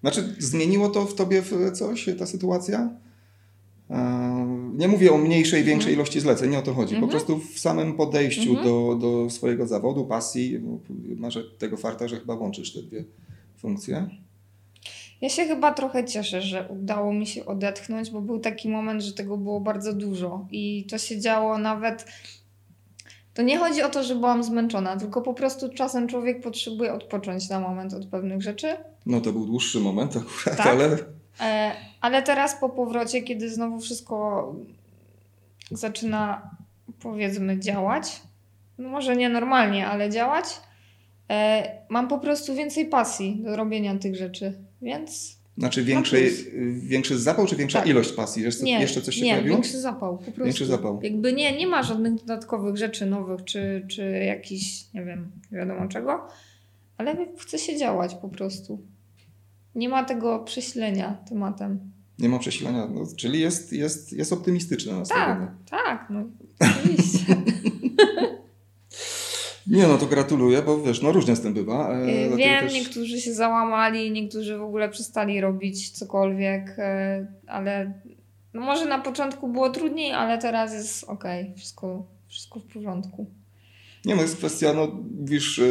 znaczy 0.00 0.34
zmieniło 0.38 0.88
to 0.88 1.04
w 1.06 1.14
tobie 1.14 1.42
w 1.42 1.72
coś, 1.72 2.08
ta 2.18 2.26
sytuacja? 2.26 2.90
E, 3.90 4.70
nie 4.76 4.88
mówię 4.88 5.12
o 5.12 5.18
mniejszej, 5.18 5.64
większej 5.64 5.92
Mhm. 5.92 5.94
ilości 5.94 6.20
zleceń, 6.20 6.50
nie 6.50 6.58
o 6.58 6.62
to 6.62 6.74
chodzi. 6.74 6.90
Po 6.94 7.00
Mhm. 7.02 7.10
prostu 7.10 7.38
w 7.38 7.58
samym 7.58 7.92
podejściu 7.94 8.50
Mhm. 8.50 8.66
do, 8.66 8.94
do 9.00 9.30
swojego 9.30 9.66
zawodu, 9.66 10.04
pasji, 10.06 10.60
masz 11.16 11.38
tego 11.58 11.76
farta, 11.76 12.08
że 12.08 12.20
chyba 12.20 12.34
łączysz 12.34 12.72
te 12.72 12.82
dwie 12.82 13.04
funkcje. 13.56 14.08
Ja 15.24 15.30
się 15.30 15.44
chyba 15.44 15.72
trochę 15.72 16.04
cieszę, 16.04 16.42
że 16.42 16.68
udało 16.68 17.12
mi 17.12 17.26
się 17.26 17.46
odetchnąć, 17.46 18.10
bo 18.10 18.20
był 18.20 18.38
taki 18.38 18.68
moment, 18.68 19.02
że 19.02 19.12
tego 19.12 19.36
było 19.36 19.60
bardzo 19.60 19.92
dużo 19.92 20.46
i 20.50 20.86
to 20.90 20.98
się 20.98 21.20
działo 21.20 21.58
nawet. 21.58 22.06
To 23.34 23.42
nie 23.42 23.58
chodzi 23.58 23.82
o 23.82 23.88
to, 23.88 24.02
że 24.02 24.14
byłam 24.14 24.44
zmęczona, 24.44 24.96
tylko 24.96 25.22
po 25.22 25.34
prostu 25.34 25.68
czasem 25.68 26.08
człowiek 26.08 26.42
potrzebuje 26.42 26.92
odpocząć 26.92 27.48
na 27.48 27.60
moment 27.60 27.94
od 27.94 28.06
pewnych 28.06 28.42
rzeczy. 28.42 28.76
No 29.06 29.20
to 29.20 29.32
był 29.32 29.46
dłuższy 29.46 29.80
moment 29.80 30.16
akurat, 30.16 30.56
Tak. 30.56 30.66
ale 30.66 30.98
E, 31.40 31.72
ale 32.00 32.22
teraz 32.22 32.60
po 32.60 32.68
powrocie, 32.68 33.22
kiedy 33.22 33.50
znowu 33.50 33.80
wszystko 33.80 34.54
zaczyna 35.70 36.50
powiedzmy 37.00 37.60
działać, 37.60 38.22
no 38.78 38.88
może 38.88 39.16
nie 39.16 39.28
normalnie, 39.28 39.86
ale 39.86 40.10
działać, 40.10 40.44
e, 41.30 41.78
mam 41.88 42.08
po 42.08 42.18
prostu 42.18 42.54
więcej 42.54 42.86
pasji 42.86 43.42
do 43.44 43.56
robienia 43.56 43.98
tych 43.98 44.16
rzeczy, 44.16 44.58
więc 44.84 45.38
znaczy 45.58 45.84
większej, 45.84 46.22
plus. 46.30 46.44
większy 46.78 47.18
zapał, 47.18 47.46
czy 47.46 47.56
większa 47.56 47.78
Tak. 47.78 47.88
ilość 47.88 48.12
pasji? 48.12 48.42
Jeszcze, 48.42 48.64
Nie, 48.64 48.80
jeszcze 48.80 49.02
coś 49.02 49.14
się 49.14 49.24
nie, 49.24 49.30
pojawiło? 49.30 49.56
większy 49.56 49.80
zapał, 49.80 50.16
po 50.18 50.24
prostu. 50.24 50.44
Większy 50.44 50.66
zapał. 50.66 51.00
Jakby 51.02 51.32
nie, 51.32 51.56
nie 51.56 51.66
ma 51.66 51.82
żadnych 51.82 52.14
dodatkowych 52.14 52.76
rzeczy 52.76 53.06
nowych, 53.06 53.44
czy, 53.44 53.86
czy 53.90 54.02
jakichś, 54.10 54.84
nie 54.94 55.04
wiem, 55.04 55.32
nie 55.52 55.58
wiadomo 55.58 55.88
czego. 55.88 56.26
ale 56.98 57.16
chce 57.38 57.58
się 57.58 57.76
działać 57.76 58.14
po 58.14 58.28
prostu. 58.28 58.80
Nie 59.74 59.88
ma 59.88 60.04
tego 60.04 60.38
prześlenia 60.38 61.18
tematem. 61.28 61.80
Nie 62.18 62.28
ma 62.28 62.38
przesilenia, 62.38 62.86
no, 62.94 63.04
czyli 63.16 63.40
jest, 63.40 63.72
jest, 63.72 64.12
jest 64.12 64.32
optymistyczne 64.32 64.92
nastawienie. 64.92 65.48
Tak, 65.70 65.84
tak, 65.84 66.06
no 66.10 66.24
oczywiście. 66.60 67.36
Nie 69.66 69.86
no, 69.86 69.98
to 69.98 70.06
gratuluję, 70.06 70.62
bo 70.62 70.78
wiesz, 70.82 71.02
no 71.02 71.12
różnie 71.12 71.36
z 71.36 71.40
tym 71.40 71.54
bywa. 71.54 71.92
e, 71.92 72.06
dlatego 72.06 72.36
Wiem, 72.36 72.64
też- 72.64 72.74
niektórzy 72.74 73.20
się 73.20 73.34
załamali, 73.34 74.10
niektórzy 74.10 74.58
w 74.58 74.62
ogóle 74.62 74.88
przestali 74.88 75.40
robić 75.40 75.90
cokolwiek, 75.90 76.74
e, 76.78 77.26
ale 77.46 77.92
no 78.54 78.60
może 78.60 78.84
na 78.84 78.98
początku 78.98 79.48
było 79.48 79.70
trudniej, 79.70 80.12
ale 80.12 80.38
teraz 80.38 80.72
jest 80.72 81.04
okej, 81.04 81.52
wszystko, 81.56 82.06
wszystko 82.28 82.60
w 82.60 82.64
porządku. 82.64 83.26
Nie 84.04 84.16
no, 84.16 84.22
jest 84.22 84.36
kwestia, 84.36 84.72
no 84.72 84.88
wiesz, 85.24 85.58
e, 85.58 85.64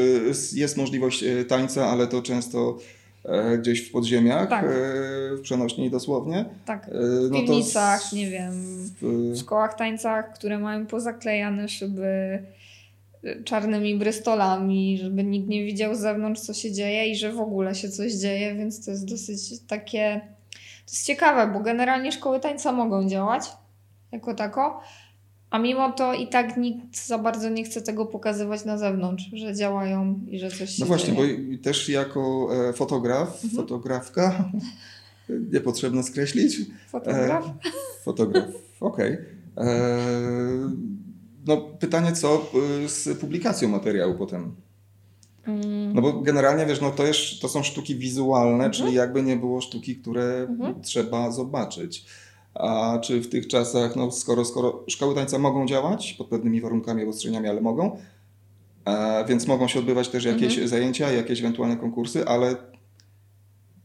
jest- 0.59 0.77
możliwość 0.77 1.23
e, 1.23 1.45
tańca, 1.45 1.85
ale 1.87 2.07
to 2.07 2.21
często 2.21 2.77
e, 3.25 3.57
gdzieś 3.57 3.89
w 3.89 3.91
podziemiach, 3.91 4.49
Tak. 4.49 4.65
w 5.37 5.39
przenośni 5.41 5.89
dosłownie. 5.89 6.45
Tak, 6.65 6.89
w 6.93 7.29
no 7.31 7.39
to 7.39 7.45
piwnicach, 7.45 8.01
z- 8.03 8.13
nie 8.13 8.29
wiem, 8.29 8.51
w- 9.01 9.37
szkołach 9.39 9.73
tańcach, 9.77 10.33
które 10.33 10.59
mają 10.59 10.85
pozaklejane 10.85 11.69
szyby 11.69 12.03
y, 12.05 12.62
czarnymi 13.45 13.95
brystolami, 13.97 14.97
żeby 14.97 15.23
nikt 15.23 15.47
nie 15.49 15.65
widział 15.65 15.95
z 15.95 15.99
zewnątrz, 15.99 16.41
co 16.41 16.53
się 16.53 16.71
dzieje 16.71 17.07
i 17.11 17.15
że 17.15 17.31
w 17.31 17.39
ogóle 17.39 17.75
się 17.75 17.89
coś 17.89 18.13
dzieje, 18.13 18.55
więc 18.55 18.85
to 18.85 18.91
jest 18.91 19.05
dosyć 19.05 19.59
takie... 19.67 20.21
To 20.85 20.91
jest 20.91 21.05
ciekawe, 21.05 21.53
bo 21.53 21.59
generalnie 21.59 22.11
szkoły 22.11 22.39
tańca 22.39 22.71
mogą 22.71 23.09
działać 23.09 23.43
jako 24.11 24.33
tako, 24.33 24.81
a 25.49 25.59
mimo 25.59 25.91
to 25.91 26.13
i 26.13 26.27
tak 26.27 26.57
nikt 26.57 27.05
za 27.07 27.17
bardzo 27.17 27.49
nie 27.49 27.63
chce 27.63 27.81
tego 27.81 28.05
pokazywać 28.05 28.65
na 28.65 28.77
zewnątrz, 28.77 29.23
że 29.33 29.55
działają 29.55 30.19
i 30.29 30.39
że 30.39 30.49
coś 30.51 30.69
się 30.69 30.75
No 30.79 30.85
właśnie, 30.85 31.13
bo 31.13 31.25
dzieje. 31.27 31.37
i- 31.53 31.57
też 31.59 31.89
jako 31.89 32.49
e, 32.69 32.73
fotograf, 32.73 33.43
Mhm. 33.43 33.49
fotografka, 33.63 34.49
niepotrzebne 35.53 36.03
skreślić, 36.03 36.57
Fotograf? 36.87 37.45
E, 37.47 37.51
fotograf, 38.03 38.45
okej. 38.79 39.17
E, 39.57 39.67
No 41.47 41.57
pytanie, 41.57 42.11
co 42.11 42.45
e, 42.85 42.89
z 42.89 43.19
publikacją 43.19 43.69
materiału 43.69 44.15
potem? 44.15 44.55
Mm, 45.47 45.93
No 45.93 46.01
bo 46.01 46.13
generalnie, 46.13 46.65
wiesz, 46.65 46.81
no 46.81 46.91
to, 46.91 47.05
jest, 47.05 47.19
to 47.41 47.49
są 47.49 47.63
sztuki 47.63 47.95
wizualne, 47.95 48.69
czyli 48.71 48.93
jakby 48.93 49.23
nie 49.23 49.35
było 49.37 49.61
sztuki, 49.61 49.95
które 49.95 50.23
Mhm. 50.49 50.81
trzeba 50.81 51.31
zobaczyć. 51.31 52.05
A 52.53 52.99
czy 53.03 53.21
w 53.21 53.29
tych 53.29 53.47
czasach, 53.47 53.95
no 53.95 54.11
skoro, 54.11 54.45
skoro 54.45 54.83
szkoły 54.87 55.15
tańca 55.15 55.39
mogą 55.39 55.67
działać 55.67 56.13
pod 56.13 56.27
pewnymi 56.27 56.61
warunkami, 56.61 57.03
obostrzeniami, 57.03 57.47
ale 57.49 57.61
mogą, 57.61 57.97
e, 58.85 59.25
więc 59.27 59.47
mogą 59.47 59.67
się 59.67 59.79
odbywać 59.79 60.09
też 60.09 60.25
jakieś 60.25 60.51
Mhm. 60.53 60.67
zajęcia, 60.67 61.11
jakieś 61.11 61.39
ewentualne 61.39 61.77
konkursy, 61.77 62.25
ale 62.27 62.55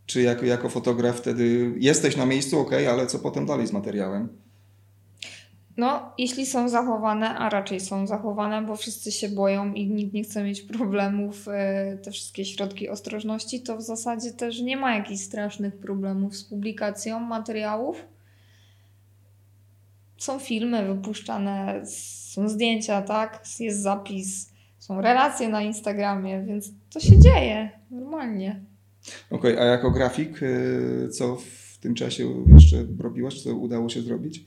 czy 0.07 0.23
jako, 0.23 0.47
jako 0.47 0.69
fotograf 0.69 1.17
wtedy 1.17 1.75
jesteś 1.79 2.17
na 2.17 2.27
miejscu, 2.27 2.59
ok, 2.61 2.71
ale 2.91 3.07
co 3.07 3.19
potem 3.19 3.47
dalej 3.47 3.67
z 3.67 3.73
materiałem? 3.73 4.29
No, 5.79 6.13
jeśli 6.19 6.47
są 6.47 6.69
zachowane, 6.69 7.29
a 7.29 7.49
raczej 7.49 7.81
są 7.81 8.07
zachowane, 8.07 8.63
bo 8.63 8.77
wszyscy 8.77 9.13
się 9.13 9.29
boją 9.29 9.73
i 9.73 9.87
nikt 9.87 10.13
nie 10.13 10.23
chce 10.25 10.45
mieć 10.45 10.63
problemów, 10.63 11.49
e, 11.49 11.99
te 12.03 12.11
wszystkie 12.11 12.45
środki 12.45 12.89
ostrożności, 12.89 13.63
to 13.63 13.77
w 13.77 13.83
zasadzie 13.83 14.33
też 14.33 14.61
nie 14.61 14.77
ma 14.77 14.95
jakichś 14.95 15.21
strasznych 15.21 15.77
problemów 15.77 16.37
z 16.37 16.45
publikacją 16.45 17.21
materiałów. 17.21 18.05
Są 20.17 20.39
filmy 20.39 20.95
wypuszczane, 20.95 21.83
są 22.33 22.49
zdjęcia, 22.49 23.03
tak? 23.03 23.43
Jest 23.61 23.83
zapis, 23.83 24.53
są 24.79 25.01
relacje 25.01 25.49
na 25.49 25.63
Instagramie, 25.63 26.43
więc 26.43 26.71
to 26.91 27.01
się 27.01 27.19
dzieje 27.19 27.71
normalnie. 27.91 28.61
Okej, 29.31 29.59
a 29.59 29.65
jako 29.65 29.91
grafik, 29.91 30.41
e, 30.43 31.09
co 31.09 31.37
w 31.37 31.79
tym 31.81 31.95
czasie 31.95 32.25
jeszcze 32.55 32.77
robiłaś, 33.01 33.43
co 33.43 33.55
udało 33.55 33.89
się 33.89 34.03
zrobić? 34.03 34.45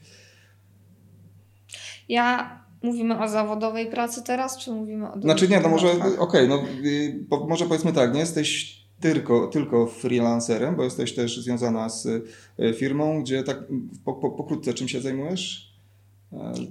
Ja 2.08 2.58
mówimy 2.82 3.18
o 3.20 3.28
zawodowej 3.28 3.86
pracy 3.86 4.22
teraz, 4.22 4.58
czy 4.58 4.70
mówimy 4.70 5.12
o 5.12 5.20
Znaczy 5.20 5.48
nie, 5.48 5.60
no 5.60 5.68
może, 5.68 5.88
okej, 6.18 6.48
no 6.48 6.62
y, 6.84 7.24
po, 7.30 7.46
może 7.46 7.64
powiedzmy 7.64 7.92
tak, 7.92 8.14
nie 8.14 8.20
jesteś 8.20 8.82
tylko, 9.00 9.46
tylko 9.46 9.86
freelancerem, 9.86 10.76
bo 10.76 10.84
jesteś 10.84 11.14
też 11.14 11.40
związana 11.40 11.88
z 11.88 12.06
y, 12.06 12.22
firmą, 12.74 13.22
gdzie 13.22 13.42
tak 13.42 13.58
po, 14.04 14.14
po, 14.14 14.30
pokrótce 14.30 14.74
czym 14.74 14.88
się 14.88 15.00
zajmujesz? 15.00 15.72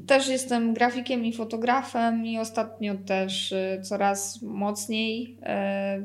Też 0.07 0.27
jestem 0.27 0.73
grafikiem 0.73 1.25
i 1.25 1.33
fotografem 1.33 2.25
i 2.25 2.39
ostatnio 2.39 2.95
też 2.95 3.51
y, 3.51 3.81
coraz 3.83 4.41
mocniej 4.41 5.37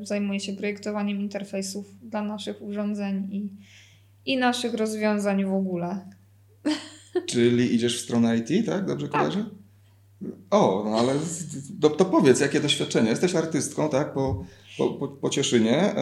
zajmuję 0.01 0.39
się 0.39 0.53
projektowaniem 0.53 1.21
interfejsów 1.21 1.85
dla 2.01 2.21
naszych 2.21 2.61
urządzeń 2.61 3.27
i, 3.31 3.49
i 4.31 4.37
naszych 4.37 4.73
rozwiązań 4.73 5.45
w 5.45 5.53
ogóle. 5.53 5.99
Czyli 7.25 7.75
idziesz 7.75 7.97
w 8.01 8.03
stronę 8.03 8.37
IT, 8.37 8.65
tak? 8.65 8.85
Dobrze 8.85 9.07
kojarzę? 9.07 9.45
O, 10.51 10.83
no 10.89 10.97
ale 10.97 11.13
to, 11.81 11.89
to 11.89 12.05
powiedz, 12.05 12.39
jakie 12.39 12.59
doświadczenie? 12.59 13.09
Jesteś 13.09 13.35
artystką, 13.35 13.89
tak? 13.89 14.13
Po, 14.13 14.43
po, 14.77 15.07
po, 15.07 15.29
Cieszynie, 15.29 15.77
e, 15.77 15.97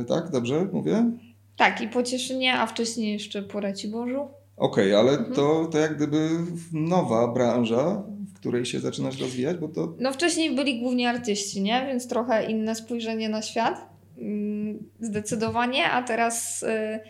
e, 0.00 0.04
tak? 0.08 0.30
Dobrze 0.30 0.68
mówię? 0.72 1.10
Tak, 1.56 1.80
i 1.80 1.88
po 1.88 2.02
Cieszynie, 2.02 2.54
a 2.54 2.66
wcześniej 2.66 3.12
jeszcze 3.12 3.42
po 3.42 3.60
Raciborzu. 3.60 4.28
Okej, 4.56 4.94
ale 4.94 5.10
Mhm. 5.12 5.32
to, 5.34 5.68
to 5.72 5.78
jak 5.78 5.96
gdyby 5.96 6.28
nowa 6.72 7.28
branża, 7.28 8.02
w 8.34 8.34
której 8.34 8.64
się 8.64 8.80
zaczynasz 8.80 9.20
rozwijać, 9.20 9.56
bo 9.56 9.68
to 9.68 9.94
No 9.98 10.12
wcześniej 10.12 10.54
byli 10.56 10.80
głównie 10.80 11.10
artyści, 11.10 11.62
nie? 11.62 11.86
Więc 11.86 12.08
trochę 12.08 12.50
inne 12.50 12.74
spojrzenie 12.74 13.28
na 13.28 13.42
świat. 13.42 13.88
Mm, 14.18 14.78
Zdecydowanie, 15.00 15.90
a 15.90 16.02
teraz 16.02 16.62
y, 16.62 17.00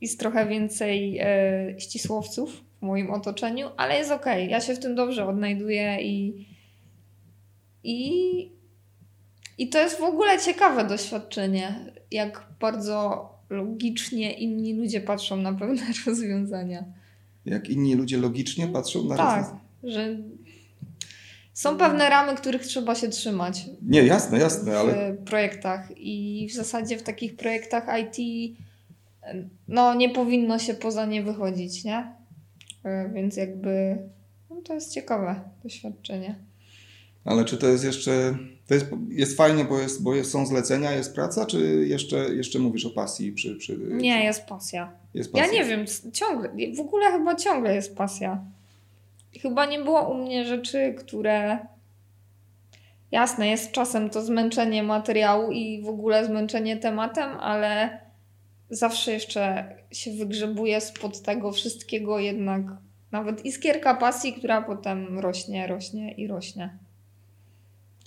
jest 0.00 0.20
trochę 0.20 0.46
więcej 0.46 1.20
y, 1.20 1.80
ścisłowców 1.80 2.64
w 2.78 2.82
moim 2.82 3.10
otoczeniu, 3.10 3.68
ale 3.76 3.98
jest 3.98 4.10
okej. 4.10 4.50
Ja 4.50 4.60
się 4.60 4.74
w 4.74 4.78
tym 4.78 4.94
dobrze 4.94 5.26
odnajduję 5.26 5.98
i, 6.02 6.46
i, 7.84 8.52
i 9.58 9.68
to 9.68 9.78
jest 9.78 9.98
w 9.98 10.02
ogóle 10.02 10.38
ciekawe 10.38 10.84
doświadczenie, 10.84 11.92
jak 12.10 12.46
bardzo 12.60 13.28
logicznie 13.50 14.32
inni 14.32 14.74
ludzie 14.74 15.00
patrzą 15.00 15.36
na 15.36 15.52
pewne 15.52 15.82
rozwiązania. 16.06 16.84
jak 17.44 17.68
inni 17.70 17.94
ludzie 17.94 18.16
logicznie 18.18 18.68
patrzą 18.68 19.04
na 19.08 19.16
Tak, 19.16 19.36
rozwiązania. 19.36 19.60
że 19.82 20.16
są 21.52 21.76
pewne 21.76 22.08
ramy, 22.10 22.34
których 22.36 22.62
trzeba 22.62 22.94
się 22.94 23.08
trzymać 23.08 23.64
Nie, 23.82 24.02
jasne, 24.02 24.38
jasne, 24.38 24.78
ale 24.78 25.12
w 25.12 25.24
projektach 25.24 25.88
i 25.96 26.46
w 26.50 26.54
zasadzie 26.54 26.98
w 26.98 27.02
takich 27.02 27.36
projektach 27.36 27.86
IT 28.00 28.16
no 29.68 29.94
nie 29.94 30.10
powinno 30.10 30.58
się 30.58 30.74
poza 30.74 31.06
nie 31.06 31.22
wychodzić, 31.22 31.84
nie? 31.84 32.14
E, 32.84 33.10
Więc 33.14 33.36
jakby 33.36 33.98
no, 34.50 34.56
to 34.64 34.74
jest 34.74 34.94
ciekawe 34.94 35.40
doświadczenie. 35.62 36.34
Ale 37.24 37.44
czy 37.44 37.56
to 37.56 37.66
jest 37.68 37.84
jeszcze. 37.84 38.34
To 38.66 38.74
jest, 38.74 38.86
jest 39.08 39.36
fajnie, 39.36 39.64
bo, 39.64 39.78
jest, 39.78 40.02
bo 40.02 40.24
są 40.24 40.46
zlecenia, 40.46 40.92
jest 40.92 41.14
praca, 41.14 41.46
czy 41.46 41.86
jeszcze, 41.88 42.16
jeszcze 42.16 42.58
mówisz 42.58 42.86
o 42.86 42.90
pasji 42.90 43.32
przy. 43.32 43.56
przy 43.56 43.78
Nie, 43.78 44.24
jest 44.24 44.46
pasja. 44.46 44.92
jest 45.14 45.34
Ja 45.34 45.42
pasja? 45.42 45.58
nie 45.58 45.68
wiem, 45.68 45.84
ciągle, 46.12 46.50
w 46.76 46.80
ogóle 46.80 47.10
chyba 47.12 47.34
ciągle 47.36 47.74
jest 47.74 47.96
pasja. 47.96 48.44
Chyba 49.42 49.66
nie 49.66 49.78
było 49.78 50.08
u 50.08 50.14
mnie 50.14 50.44
rzeczy, 50.44 50.94
które. 50.98 51.58
Jasne, 53.12 53.48
jest 53.48 53.72
czasem 53.72 54.10
to 54.10 54.22
zmęczenie 54.22 54.82
materiału 54.82 55.50
i 55.52 55.82
w 55.82 55.88
ogóle 55.88 56.26
zmęczenie 56.26 56.76
tematem, 56.76 57.30
ale 57.40 57.99
zawsze 58.70 59.12
jeszcze 59.12 59.74
się 59.92 60.12
wygrzebuje 60.12 60.80
spod 60.80 61.22
tego 61.22 61.52
wszystkiego 61.52 62.18
jednak 62.18 62.62
nawet 63.12 63.44
iskierka 63.44 63.94
pasji, 63.94 64.32
która 64.32 64.62
potem 64.62 65.18
rośnie, 65.18 65.66
rośnie 65.66 66.12
i 66.14 66.26
rośnie. 66.26 66.78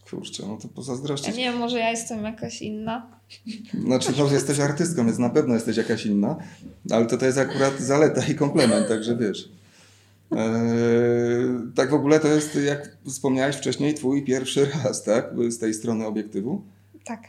Kurczę, 0.09 0.43
no 0.47 0.57
to 0.57 0.67
Ja 0.67 0.73
pozazdrościć. 0.75 1.37
nie 1.37 1.43
wiem, 1.43 1.57
może 1.57 1.79
ja 1.79 1.89
jestem 1.89 2.23
jakaś 2.23 2.61
inna. 2.61 3.07
Znaczy, 3.85 4.11
no, 4.17 4.31
jesteś 4.31 4.59
artystką, 4.59 5.05
więc 5.05 5.17
na 5.17 5.29
pewno 5.29 5.53
jesteś 5.53 5.77
jakaś 5.77 6.05
inna, 6.05 6.35
ale 6.91 7.05
to, 7.05 7.17
to 7.17 7.25
jest 7.25 7.37
akurat 7.37 7.79
zaleta 7.79 8.25
i 8.25 8.35
komplement, 8.35 8.87
także 8.87 9.17
wiesz. 9.17 9.49
Eee, 10.31 10.39
tak 11.75 11.89
w 11.89 11.93
ogóle 11.93 12.19
to 12.19 12.27
jest, 12.27 12.55
jak 12.55 12.97
wspomniałeś 13.07 13.55
wcześniej, 13.55 13.93
twój 13.93 14.23
pierwszy 14.25 14.67
raz, 14.83 15.03
tak? 15.03 15.29
Z 15.49 15.59
tej 15.59 15.73
strony 15.73 16.05
obiektywu. 16.05 16.61
Tak. 17.05 17.21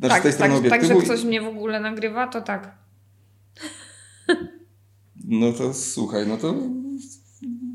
Znaczy, 0.00 0.14
tak, 0.14 0.20
z 0.20 0.22
tej 0.22 0.32
strony 0.32 0.54
tak, 0.54 0.62
tak, 0.62 0.72
obiektywu. 0.72 1.00
że 1.00 1.06
ktoś 1.06 1.24
mnie 1.24 1.40
w 1.42 1.46
ogóle 1.46 1.80
nagrywa, 1.80 2.26
to 2.26 2.40
tak. 2.40 2.74
No 5.24 5.52
to 5.52 5.74
słuchaj, 5.74 6.26
no 6.26 6.36
to 6.36 6.54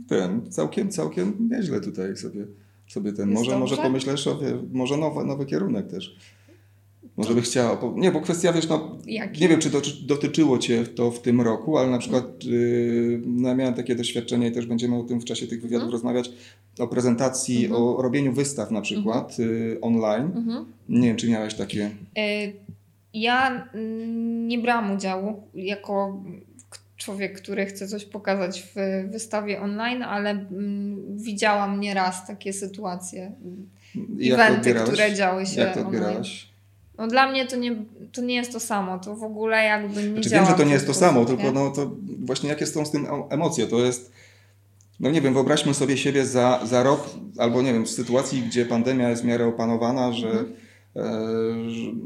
ten, 0.08 0.52
całkiem, 0.52 0.90
całkiem 0.90 1.50
nieźle 1.52 1.82
tutaj 1.82 2.18
sobie, 2.18 2.46
sobie 2.88 3.14
ten, 3.14 3.30
Jest 3.30 3.42
może, 3.42 3.60
może 3.60 3.76
dobrze? 3.76 3.90
pomyślesz 3.90 4.28
o, 4.28 4.40
może 4.72 4.98
nowy, 4.98 5.26
nowy 5.26 5.46
kierunek 5.46 5.88
też. 5.88 6.18
Może 7.18 7.34
by 7.34 7.42
chciała. 7.42 7.78
Nie, 7.96 8.12
bo 8.12 8.22
kwestia, 8.22 8.54
wiesz, 8.54 8.68
no, 8.70 8.98
Jaki? 9.06 9.42
nie 9.42 9.48
wiem, 9.50 9.60
czy 9.60 9.70
doty- 9.70 10.06
dotyczyło 10.08 10.58
Cię 10.58 10.84
to 10.88 11.12
w 11.12 11.22
tym 11.22 11.42
roku, 11.42 11.78
ale 11.78 11.90
na 11.90 11.98
przykład 11.98 12.44
yy, 12.44 13.22
no, 13.26 13.50
ja 13.50 13.56
miałem 13.56 13.74
takie 13.74 13.96
doświadczenie 13.96 14.48
i 14.48 14.52
też 14.52 14.66
będziemy 14.66 14.96
o 15.00 15.04
tym 15.04 15.20
w 15.22 15.26
czasie 15.26 15.48
tych 15.48 15.62
wywiadów 15.62 15.84
Mhm. 15.86 15.92
rozmawiać, 15.92 16.30
o 16.80 16.88
prezentacji, 16.88 17.66
Mhm. 17.66 17.84
o 17.84 18.02
robieniu 18.02 18.34
wystaw 18.34 18.72
na 18.72 18.82
przykład 18.82 19.40
yy, 19.40 19.78
online. 19.82 20.32
Mhm. 20.36 20.66
Nie 20.90 21.08
wiem, 21.08 21.18
czy 21.18 21.30
miałeś 21.30 21.54
takie... 21.54 21.86
Y, 22.18 22.54
Ja 23.14 23.70
mm, 23.74 24.48
nie 24.48 24.60
brałam 24.60 24.96
udziału 24.96 25.44
jako 25.54 26.24
człowiek, 26.98 27.42
który 27.42 27.66
chce 27.66 27.88
coś 27.88 28.06
pokazać 28.06 28.64
w 28.76 29.10
wystawie 29.12 29.62
online, 29.62 30.04
ale 30.04 30.30
mm, 30.30 31.18
widziałam 31.18 31.80
nieraz 31.80 32.28
takie 32.28 32.54
sytuacje. 32.54 33.32
To 33.94 34.34
Eventy, 34.34 34.74
które 34.74 35.14
działy 35.16 35.46
się 35.46 35.62
Jak 35.62 35.74
to 35.74 35.80
online. 35.80 35.96
odbierałaś? 36.04 36.55
No 36.98 37.08
dla 37.08 37.32
mnie 37.32 37.46
to 37.48 37.56
nie, 37.56 37.76
to 38.12 38.22
nie 38.22 38.36
jest 38.36 38.52
to 38.52 38.60
samo, 38.60 39.00
to 39.00 39.16
w 39.16 39.24
ogóle 39.24 39.64
jakby 39.64 40.04
nie 40.04 40.10
Znaczy, 40.14 40.30
działa 40.30 40.44
wiem, 40.44 40.52
że 40.52 40.58
to 40.58 40.68
nie 40.68 40.74
jest 40.74 40.88
to 40.88 40.94
samo, 40.94 41.20
nie? 41.20 41.26
tylko 41.26 41.52
no 41.52 41.72
to 41.72 41.92
właśnie 42.20 42.50
jakie 42.50 42.66
są 42.66 42.86
z 42.86 42.92
tym 42.92 43.06
em- 43.06 43.24
emocje? 43.30 43.68
To 43.68 43.80
jest, 43.80 44.12
no 45.00 45.10
nie 45.12 45.22
wiem, 45.22 45.34
wyobraźmy 45.34 45.74
sobie 45.74 45.98
siebie 45.98 46.26
za, 46.26 46.60
za 46.66 46.84
rok, 46.84 47.10
albo 47.38 47.62
nie 47.62 47.74
wiem, 47.74 47.86
w 47.86 47.90
sytuacji, 47.90 48.42
gdzie 48.42 48.66
pandemia 48.66 49.10
jest 49.10 49.22
w 49.22 49.26
miarę 49.26 49.46
opanowana, 49.48 50.14
że, 50.14 50.28
Mhm. 50.30 50.54
e, 50.96 51.02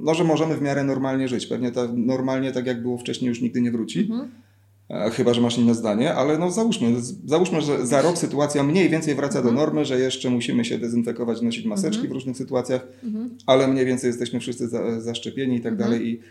no, 0.03 0.13
że 0.13 0.23
możemy 0.23 0.55
w 0.57 0.61
miarę 0.61 0.83
normalnie 0.83 1.27
żyć. 1.27 1.45
Pewnie 1.47 1.71
ta, 1.71 1.81
normalnie, 1.93 2.51
tak 2.51 2.65
jak 2.65 2.81
było 2.81 2.97
wcześniej, 2.97 3.29
już 3.29 3.41
nigdy 3.41 3.61
nie 3.61 3.71
wróci. 3.71 3.99
Mhm. 3.99 4.31
E, 4.89 5.09
Chyba, 5.09 5.33
że 5.33 5.41
masz 5.41 5.57
inne 5.57 5.75
zdanie, 5.75 6.13
ale 6.13 6.37
no 6.37 6.51
załóżmy, 6.51 6.87
załóżmy, 7.25 7.61
że 7.61 7.87
za 7.87 8.01
rok 8.01 8.17
sytuacja 8.17 8.63
mniej 8.63 8.89
więcej 8.89 9.15
wraca 9.15 9.33
do 9.41 9.49
Mhm. 9.49 9.55
normy, 9.55 9.85
że 9.85 9.99
jeszcze 9.99 10.29
musimy 10.29 10.65
się 10.65 10.77
dezynfekować, 10.77 11.41
nosić 11.41 11.65
maseczki 11.65 11.95
Mhm. 11.97 12.09
w 12.09 12.13
różnych 12.13 12.37
sytuacjach, 12.37 12.87
Mhm. 13.03 13.37
ale 13.45 13.67
mniej 13.67 13.85
więcej 13.85 14.07
jesteśmy 14.07 14.39
wszyscy 14.39 14.67
za, 14.67 15.01
zaszczepieni 15.01 15.55
i 15.55 15.61
tak 15.61 15.75
dalej. 15.77 16.07
I 16.09 16.21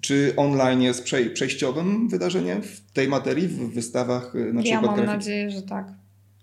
czy 0.00 0.32
online 0.36 0.82
jest 0.82 1.04
przej- 1.04 1.30
przejściowym 1.30 2.08
wydarzeniem 2.08 2.62
w 2.62 2.92
tej 2.92 3.08
materii, 3.08 3.48
w 3.48 3.74
wystawach 3.74 4.34
y, 4.34 4.52
na 4.52 4.60
Ja 4.60 4.64
przykład 4.64 4.82
mam 4.84 4.94
grafiki? 4.94 5.14
nadzieję, 5.16 5.50
że 5.50 5.62
tak. 5.62 5.92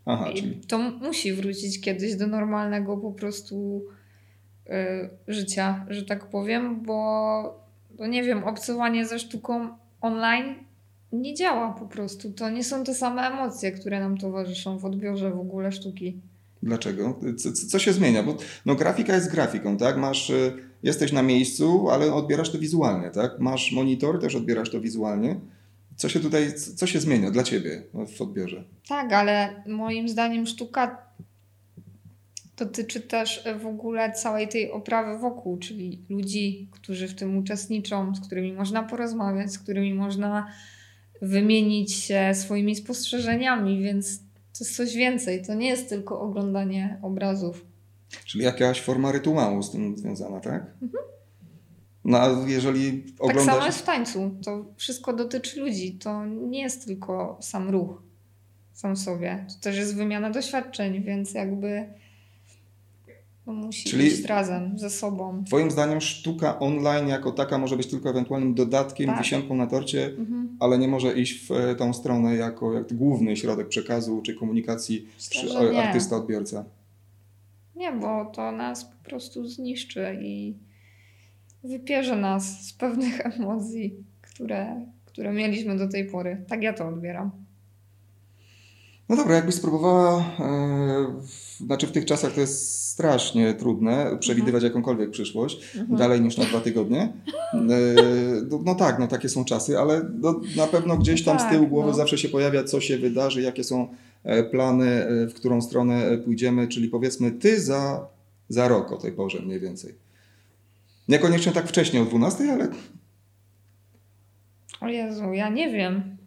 Aha, 0.05 0.29
czyli 0.35 0.55
to 0.67 0.77
musi 0.79 1.33
wrócić 1.33 1.81
kiedyś 1.81 2.15
do 2.15 2.27
normalnego 2.27 2.97
po 2.97 3.11
prostu 3.11 3.85
y, 4.67 4.71
życia, 5.27 5.85
że 5.89 6.05
tak 6.05 6.29
powiem, 6.29 6.81
bo, 6.83 7.43
bo 7.97 8.07
nie 8.07 8.23
wiem, 8.23 8.43
obcowanie 8.43 9.05
ze 9.05 9.19
sztuką 9.19 9.69
online 10.01 10.55
nie 11.11 11.33
działa 11.35 11.73
po 11.73 11.85
prostu. 11.85 12.31
To 12.31 12.49
nie 12.49 12.63
są 12.63 12.83
te 12.83 12.93
same 12.93 13.21
emocje, 13.21 13.71
które 13.71 13.99
nam 13.99 14.17
towarzyszą 14.17 14.77
w 14.77 14.85
odbiorze 14.85 15.31
w 15.31 15.39
ogóle 15.39 15.71
sztuki. 15.71 16.21
dlaczego? 16.63 17.19
Co, 17.37 17.51
co- 17.53 17.79
się 17.79 17.93
zmienia? 17.93 18.23
Bo 18.23 18.37
no, 18.65 18.75
grafika 18.75 19.15
jest 19.15 19.31
grafiką, 19.31 19.77
tak? 19.77 19.97
Masz, 19.97 20.29
y, 20.29 20.53
jesteś 20.83 21.11
na 21.11 21.23
miejscu, 21.23 21.89
ale 21.89 22.13
odbierasz 22.13 22.51
to 22.51 22.59
wizualnie, 22.59 23.09
tak? 23.09 23.39
Masz 23.39 23.71
monitor, 23.71 24.21
też 24.21 24.35
odbierasz 24.35 24.69
to 24.69 24.81
wizualnie. 24.81 25.39
Co 25.95 26.09
się 26.09 26.19
tutaj, 26.19 26.53
co 26.75 26.87
się 26.87 26.99
zmienia 26.99 27.31
dla 27.31 27.43
Ciebie 27.43 27.83
w 28.17 28.21
odbiorze? 28.21 28.63
Tak, 28.87 29.13
ale 29.13 29.63
moim 29.67 30.09
zdaniem 30.09 30.45
sztuka 30.45 31.09
dotyczy 32.57 33.01
też 33.01 33.43
w 33.61 33.65
ogóle 33.65 34.11
całej 34.11 34.47
tej 34.47 34.71
oprawy 34.71 35.19
wokół, 35.19 35.57
czyli 35.57 35.99
ludzi, 36.09 36.67
którzy 36.71 37.07
w 37.07 37.15
tym 37.15 37.37
uczestniczą, 37.37 38.15
z 38.15 38.19
którymi 38.19 38.53
można 38.53 38.83
porozmawiać, 38.83 39.51
z 39.51 39.59
którymi 39.59 39.93
można 39.93 40.47
wymienić 41.21 41.93
się 41.93 42.31
swoimi 42.33 42.75
spostrzeżeniami, 42.75 43.83
więc 43.83 44.19
to 44.19 44.63
jest 44.63 44.75
coś 44.75 44.95
więcej. 44.95 45.45
To 45.45 45.53
nie 45.53 45.67
jest 45.67 45.89
tylko 45.89 46.21
oglądanie 46.21 46.99
obrazów. 47.01 47.65
Czyli 48.25 48.43
jakaś 48.43 48.81
forma 48.81 49.11
rytuału 49.11 49.63
z 49.63 49.71
tym 49.71 49.97
związana, 49.97 50.39
tak? 50.39 50.73
No 52.05 52.17
a 52.17 52.47
jeżeli 52.47 53.03
Tak 53.03 53.13
oglądasz... 53.19 53.45
samo 53.45 53.65
jest 53.65 53.79
w 53.79 53.83
tańcu. 53.83 54.31
To 54.45 54.65
wszystko 54.77 55.13
dotyczy 55.13 55.59
ludzi. 55.59 55.91
To 55.93 56.25
nie 56.25 56.61
jest 56.61 56.85
tylko 56.85 57.37
sam 57.41 57.69
ruch 57.69 58.09
sam 58.79 58.97
sobie. 58.97 59.45
To 59.49 59.61
też 59.61 59.77
jest 59.77 59.95
wymiana 59.95 60.29
doświadczeń, 60.29 61.03
więc 61.03 61.33
jakby 61.33 61.93
no, 63.53 63.65
musi 63.65 63.89
Czyli- 63.89 64.07
iść 64.07 64.23
razem 64.25 64.79
ze 64.79 64.89
sobą. 64.89 65.43
Twoim 65.43 65.71
zdaniem 65.71 66.01
sztuka 66.01 66.59
online 66.59 67.07
jako 67.07 67.31
taka 67.31 67.57
może 67.57 67.77
być 67.77 67.87
tylko 67.87 68.09
ewentualnym 68.09 68.53
dodatkiem, 68.53 69.07
Tak. 69.07 69.17
wisienką 69.19 69.55
na 69.55 69.67
torcie, 69.67 70.05
Mhm. 70.05 70.57
ale 70.59 70.77
nie 70.77 70.87
może 70.87 71.13
iść 71.19 71.47
w 71.47 71.51
e, 71.51 71.75
tą 71.75 71.93
stronę 71.93 72.35
jako 72.35 72.73
jak 72.73 72.93
główny 72.93 73.35
środek 73.37 73.67
przekazu 73.67 74.21
czy 74.21 74.33
komunikacji 74.35 75.07
artysta-odbiorca. 75.77 76.63
Nie, 77.75 77.91
bo 77.91 78.25
to 78.25 78.51
nas 78.51 78.85
po 78.85 79.09
prostu 79.09 79.47
zniszczy 79.47 80.19
i 80.21 80.53
wypierze 81.63 82.15
nas 82.15 82.65
z 82.67 82.73
pewnych 82.73 83.19
emocji, 83.39 83.93
które, 84.21 84.85
które 85.05 85.33
mieliśmy 85.33 85.77
do 85.77 85.87
tej 85.87 86.05
pory. 86.05 86.45
Tak 86.47 86.63
ja 86.63 86.73
to 86.73 86.87
odbieram. 86.87 87.31
No 89.09 89.15
dobra, 89.15 89.35
jakbyś 89.35 89.55
spróbowała, 89.55 90.25
w, 91.21 91.57
znaczy 91.65 91.87
w 91.87 91.91
tych 91.91 92.05
czasach 92.05 92.33
to 92.33 92.41
jest 92.41 92.88
strasznie 92.99 93.53
trudne 93.53 94.17
przewidywać 94.19 94.63
jakąkolwiek 94.63 95.11
przyszłość, 95.11 95.75
Mhm. 95.77 95.99
dalej 95.99 96.21
niż 96.21 96.37
na 96.37 96.45
dwa 96.45 96.59
tygodnie. 96.61 97.01
E, 97.53 97.57
no, 98.51 98.59
no 98.65 98.75
tak, 98.75 98.99
no 98.99 99.07
takie 99.07 99.29
są 99.29 99.45
czasy, 99.45 99.79
ale 99.79 100.01
no, 100.21 100.39
na 100.57 100.67
pewno 100.67 100.97
gdzieś 100.97 101.23
tam 101.23 101.39
z 101.39 101.41
Tak, 101.41 101.51
tyłu 101.51 101.67
głowy 101.67 101.87
no. 101.89 101.93
zawsze 101.93 102.17
się 102.17 102.29
pojawia, 102.29 102.63
co 102.63 102.81
się 102.81 102.97
wydarzy, 102.97 103.41
jakie 103.41 103.63
są 103.63 103.87
e, 104.23 104.43
plany, 104.43 104.85
e, 105.07 105.27
w 105.27 105.33
którą 105.33 105.61
stronę 105.61 106.17
pójdziemy, 106.17 106.67
czyli 106.67 106.89
powiedzmy 106.89 107.31
ty 107.31 107.61
za, 107.61 108.07
za 108.49 108.67
rok 108.67 108.91
o 108.91 108.97
tej 108.97 109.11
porze 109.11 109.41
mniej 109.41 109.59
więcej. 109.59 109.95
Niekoniecznie 111.07 111.51
tak 111.51 111.67
wcześnie 111.67 112.01
o 112.01 112.05
12, 112.05 112.53
ale 112.53 112.67
O 114.81 114.87
Jezu, 114.87 115.33
ja 115.33 115.49
nie 115.49 115.71
wiem. 115.71 116.17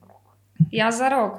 Ja 0.73 0.93
za 0.93 1.09
rok. 1.09 1.33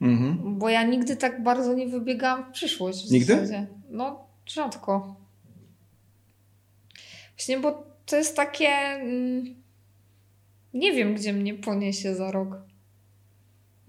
mhm. 0.00 0.58
Bo 0.58 0.68
ja 0.68 0.82
nigdy 0.84 1.16
tak 1.16 1.42
bardzo 1.42 1.74
nie 1.74 1.88
wybiegałam 1.88 2.44
w 2.44 2.52
przyszłość. 2.52 3.08
W 3.08 3.12
Nigdy? 3.12 3.34
Zasadzie. 3.34 3.66
No, 3.90 4.29
rzadko. 4.52 5.16
Właśnie, 7.36 7.58
bo 7.58 7.86
to 8.06 8.16
jest 8.16 8.36
takie. 8.36 8.68
Mm, 8.68 9.54
nie 10.74 10.92
wiem, 10.92 11.14
gdzie 11.14 11.32
mnie 11.32 11.54
poniesie 11.54 12.14
za 12.14 12.30
rok. 12.30 12.48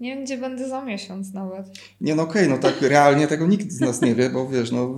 Nie 0.00 0.14
wiem, 0.14 0.24
gdzie 0.24 0.38
będę 0.38 0.68
za 0.68 0.84
miesiąc 0.84 1.32
nawet. 1.32 1.66
Nie 2.00 2.14
no 2.14 2.22
okej, 2.22 2.48
no 2.48 2.58
tak 2.58 2.82
realnie 2.82 3.26
tego 3.26 3.46
nikt 3.46 3.70
z 3.70 3.80
nas 3.80 4.00
nie 4.02 4.14
wie, 4.14 4.30
bo 4.30 4.48
wiesz, 4.48 4.70
no 4.72 4.94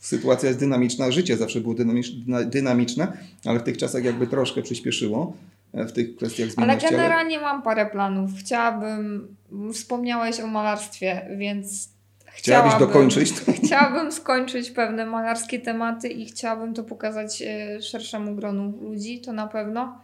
sytuacja 0.00 0.48
jest 0.48 0.60
dynamiczna, 0.60 1.10
życie 1.10 1.36
zawsze 1.36 1.60
było 1.60 1.74
dynamicz- 1.74 2.48
dynamiczne, 2.48 3.12
ale 3.44 3.60
w 3.60 3.62
tych 3.62 3.76
czasach 3.76 4.04
jakby 4.04 4.26
troszkę 4.26 4.62
przyspieszyło 4.62 5.36
e, 5.72 5.84
w 5.86 5.92
tych 5.92 6.16
kwestiach 6.16 6.44
Ale 6.44 6.52
zmienności. 6.52 6.86
Ale 6.86 6.96
generalnie 6.96 7.40
mam 7.40 7.62
parę 7.62 7.86
planów. 7.86 8.30
Chciałabym. 8.38 9.36
Wspomniałeś 9.72 10.40
o 10.40 10.46
malarstwie, 10.46 11.28
więc. 11.38 11.88
Chciałabyś 12.34 12.72
chciałabym- 12.72 12.88
dokończyć? 12.88 13.32
Chciałabym 13.64 14.12
skończyć 14.12 14.70
pewne 14.70 15.06
malarskie 15.06 15.58
tematy 15.58 16.08
i 16.08 16.26
chciałabym 16.26 16.74
to 16.74 16.84
pokazać 16.84 17.42
e, 17.42 17.82
szerszemu 17.82 18.34
gronu 18.34 18.78
ludzi, 18.80 19.20
to 19.20 19.32
na 19.32 19.46
pewno. 19.46 19.98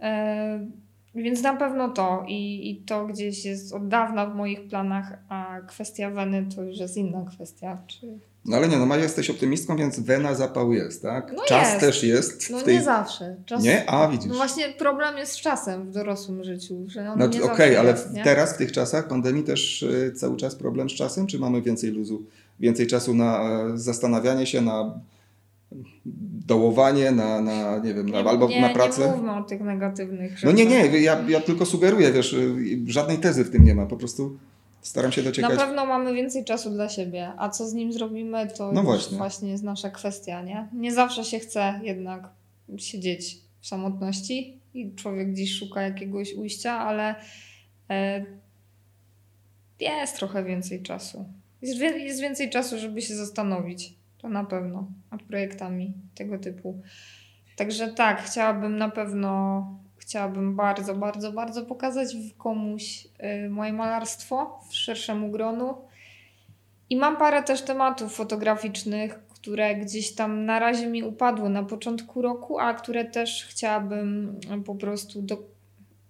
E, 0.00 0.66
Więc 1.14 1.42
na 1.42 1.56
pewno 1.56 1.88
to 1.88 2.24
i, 2.28 2.70
i 2.70 2.76
to 2.76 3.06
gdzieś 3.06 3.44
jest 3.44 3.72
od 3.74 3.88
dawna 3.88 4.26
w 4.26 4.34
moich 4.34 4.68
planach, 4.68 5.18
a 5.28 5.60
kwestia 5.68 6.10
Weny 6.10 6.46
to 6.56 6.62
już 6.62 6.78
jest 6.78 6.96
inna 6.96 7.24
kwestia. 7.34 7.78
Czy... 7.86 8.18
No 8.44 8.56
ale 8.56 8.68
nie, 8.68 8.78
no 8.78 8.96
jesteś 8.96 9.30
optymistką, 9.30 9.76
więc 9.76 10.00
wena 10.00 10.34
zapał 10.34 10.72
jest, 10.72 11.02
tak? 11.02 11.32
No 11.36 11.42
Czas 11.48 11.68
jest. 11.68 11.80
też 11.80 12.02
jest 12.02 12.50
No 12.50 12.62
tej... 12.62 12.74
nie 12.74 12.82
zawsze. 12.82 13.36
Czas... 13.46 13.62
Nie? 13.62 13.90
A, 13.90 14.08
widzisz. 14.08 14.28
No 14.28 14.34
właśnie 14.34 14.68
problem 14.68 15.16
jest 15.16 15.32
z 15.32 15.36
czasem 15.40 15.90
w 15.90 15.90
dorosłym 15.90 16.44
życiu, 16.44 16.84
że 16.86 17.10
on 17.10 17.18
No 17.18 17.26
nie 17.26 17.42
okej, 17.42 17.56
zawsze 17.56 17.80
ale 17.80 17.90
jest, 17.90 18.08
teraz 18.24 18.54
w 18.54 18.56
tych 18.56 18.72
czasach 18.72 19.08
pandemii 19.08 19.42
też 19.42 19.82
e, 19.82 20.12
cały 20.12 20.36
czas 20.36 20.54
problem 20.54 20.90
z 20.90 20.92
czasem, 20.92 21.26
czy 21.26 21.38
mamy 21.38 21.62
więcej 21.62 21.90
luzu, 21.90 22.22
więcej 22.60 22.86
czasu 22.86 23.14
na 23.14 23.40
e, 23.42 23.78
zastanawianie 23.78 24.46
się, 24.46 24.60
na 24.60 25.00
dołowanie, 26.46 27.10
na, 27.10 27.40
na 27.40 27.78
nie 27.78 27.94
wiem, 27.94 28.08
na, 28.08 28.22
Nie, 28.22 28.28
albo 28.28 28.48
nie, 28.48 28.60
na 28.60 28.68
pracę? 28.68 29.00
Nie 29.06 29.12
mówmy 29.12 29.36
o 29.36 29.42
tych 29.42 29.60
negatywnych 29.60 30.30
No 30.32 30.50
rzeczach. 30.50 30.54
nie, 30.54 30.66
nie, 30.66 31.00
ja, 31.00 31.24
ja 31.28 31.40
tylko 31.40 31.66
sugeruję, 31.66 32.12
wiesz, 32.12 32.32
y, 32.32 32.56
żadnej 32.86 33.18
tezy 33.18 33.44
w 33.44 33.50
tym 33.50 33.64
nie 33.64 33.74
ma, 33.74 33.86
po 33.86 33.96
prostu 33.96 34.36
staram 34.84 35.12
się 35.12 35.22
Na 35.22 35.28
dociekać. 35.30 35.58
pewno 35.58 35.86
mamy 35.86 36.14
więcej 36.14 36.44
czasu 36.44 36.70
dla 36.70 36.88
siebie, 36.88 37.32
a 37.38 37.48
co 37.48 37.68
z 37.68 37.74
nim 37.74 37.92
zrobimy, 37.92 38.46
to 38.56 38.72
No 38.72 38.82
właśnie. 38.82 39.18
właśnie. 39.18 39.50
jest 39.50 39.64
nasza 39.64 39.90
kwestia, 39.90 40.42
nie? 40.42 40.68
Nie 40.72 40.92
zawsze 40.92 41.24
się 41.24 41.38
chce 41.38 41.80
jednak 41.82 42.28
siedzieć 42.78 43.38
w 43.60 43.66
samotności 43.66 44.60
i 44.74 44.94
człowiek 44.94 45.32
gdzieś 45.32 45.58
szuka 45.58 45.82
jakiegoś 45.82 46.34
ujścia, 46.34 46.72
ale 46.72 47.14
e, 47.90 48.24
jest 49.80 50.16
trochę 50.16 50.44
więcej 50.44 50.82
czasu. 50.82 51.24
Jest 51.62 52.20
więcej 52.20 52.50
czasu, 52.50 52.78
żeby 52.78 53.02
się 53.02 53.14
zastanowić, 53.16 53.94
to 54.18 54.28
na 54.28 54.44
pewno, 54.44 54.86
nad 55.12 55.22
projektami 55.22 55.92
tego 56.14 56.38
typu. 56.38 56.80
Także 57.56 57.88
tak, 57.88 58.22
chciałabym 58.22 58.76
na 58.78 58.88
pewno, 58.90 59.66
chciałabym 60.04 60.56
bardzo, 60.56 60.94
bardzo, 60.94 61.32
bardzo 61.32 61.66
pokazać 61.66 62.16
komuś 62.38 63.08
y, 63.46 63.50
moje 63.50 63.72
malarstwo 63.72 64.60
w 64.70 64.74
szerszemu 64.74 65.30
gronu. 65.30 65.74
I 66.90 66.96
mam 66.96 67.16
parę 67.16 67.42
też 67.42 67.62
tematów 67.62 68.14
fotograficznych, 68.14 69.18
które 69.28 69.74
gdzieś 69.74 70.14
tam 70.14 70.44
na 70.44 70.58
razie 70.58 70.86
mi 70.86 71.02
upadły 71.02 71.48
na 71.48 71.62
początku 71.62 72.22
roku, 72.22 72.58
a 72.58 72.74
które 72.74 73.04
też 73.04 73.46
chciałabym 73.50 74.40
po 74.64 74.74
prostu 74.74 75.22
do, 75.22 75.38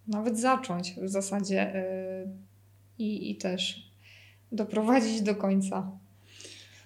nawet 0.09 0.39
zacząć 0.39 0.95
w 0.95 1.09
zasadzie 1.09 1.73
yy, 2.27 2.33
i, 2.99 3.31
i 3.31 3.37
też 3.37 3.91
doprowadzić 4.53 5.23
do 5.23 5.35
końca. 5.35 5.91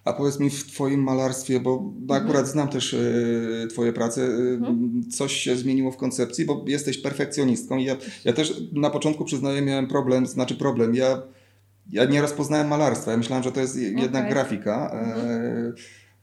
A 0.05 0.13
powiedz 0.13 0.41
mi 0.41 0.51
w 0.51 0.73
Twoim 0.73 1.03
malarstwie, 1.03 1.61
bo 1.61 1.93
mhm. 2.01 2.23
akurat 2.23 2.47
znam 2.47 2.69
też 2.69 2.93
y, 2.93 3.69
Twoje 3.71 3.93
prace, 3.93 4.23
y, 4.23 4.25
mhm. 4.25 5.03
coś 5.11 5.33
się 5.33 5.57
zmieniło 5.57 5.93
w 5.93 5.97
koncepcji, 5.97 6.45
bo 6.45 6.65
jesteś 6.67 6.99
perfekcjonistką. 6.99 7.79
Ja, 7.79 7.97
ja 8.25 8.33
też 8.33 8.63
na 8.73 8.91
początku 8.91 9.25
przyznaję, 9.25 9.63
miałem 9.63 9.87
problem, 9.87 10.27
znaczy 10.27 10.57
problem. 10.57 10.95
Ja, 10.95 11.23
ja 11.93 12.05
nie 12.05 12.21
rozpoznałem 12.21 12.69
malarstwa. 12.69 13.11
Ja 13.11 13.17
myślałem, 13.17 13.45
że 13.45 13.53
to 13.53 13.61
jest 13.61 13.77
okay. 13.77 14.03
jednak 14.03 14.31
grafika. 14.31 14.91
E, 14.93 15.01
mhm. 15.01 15.75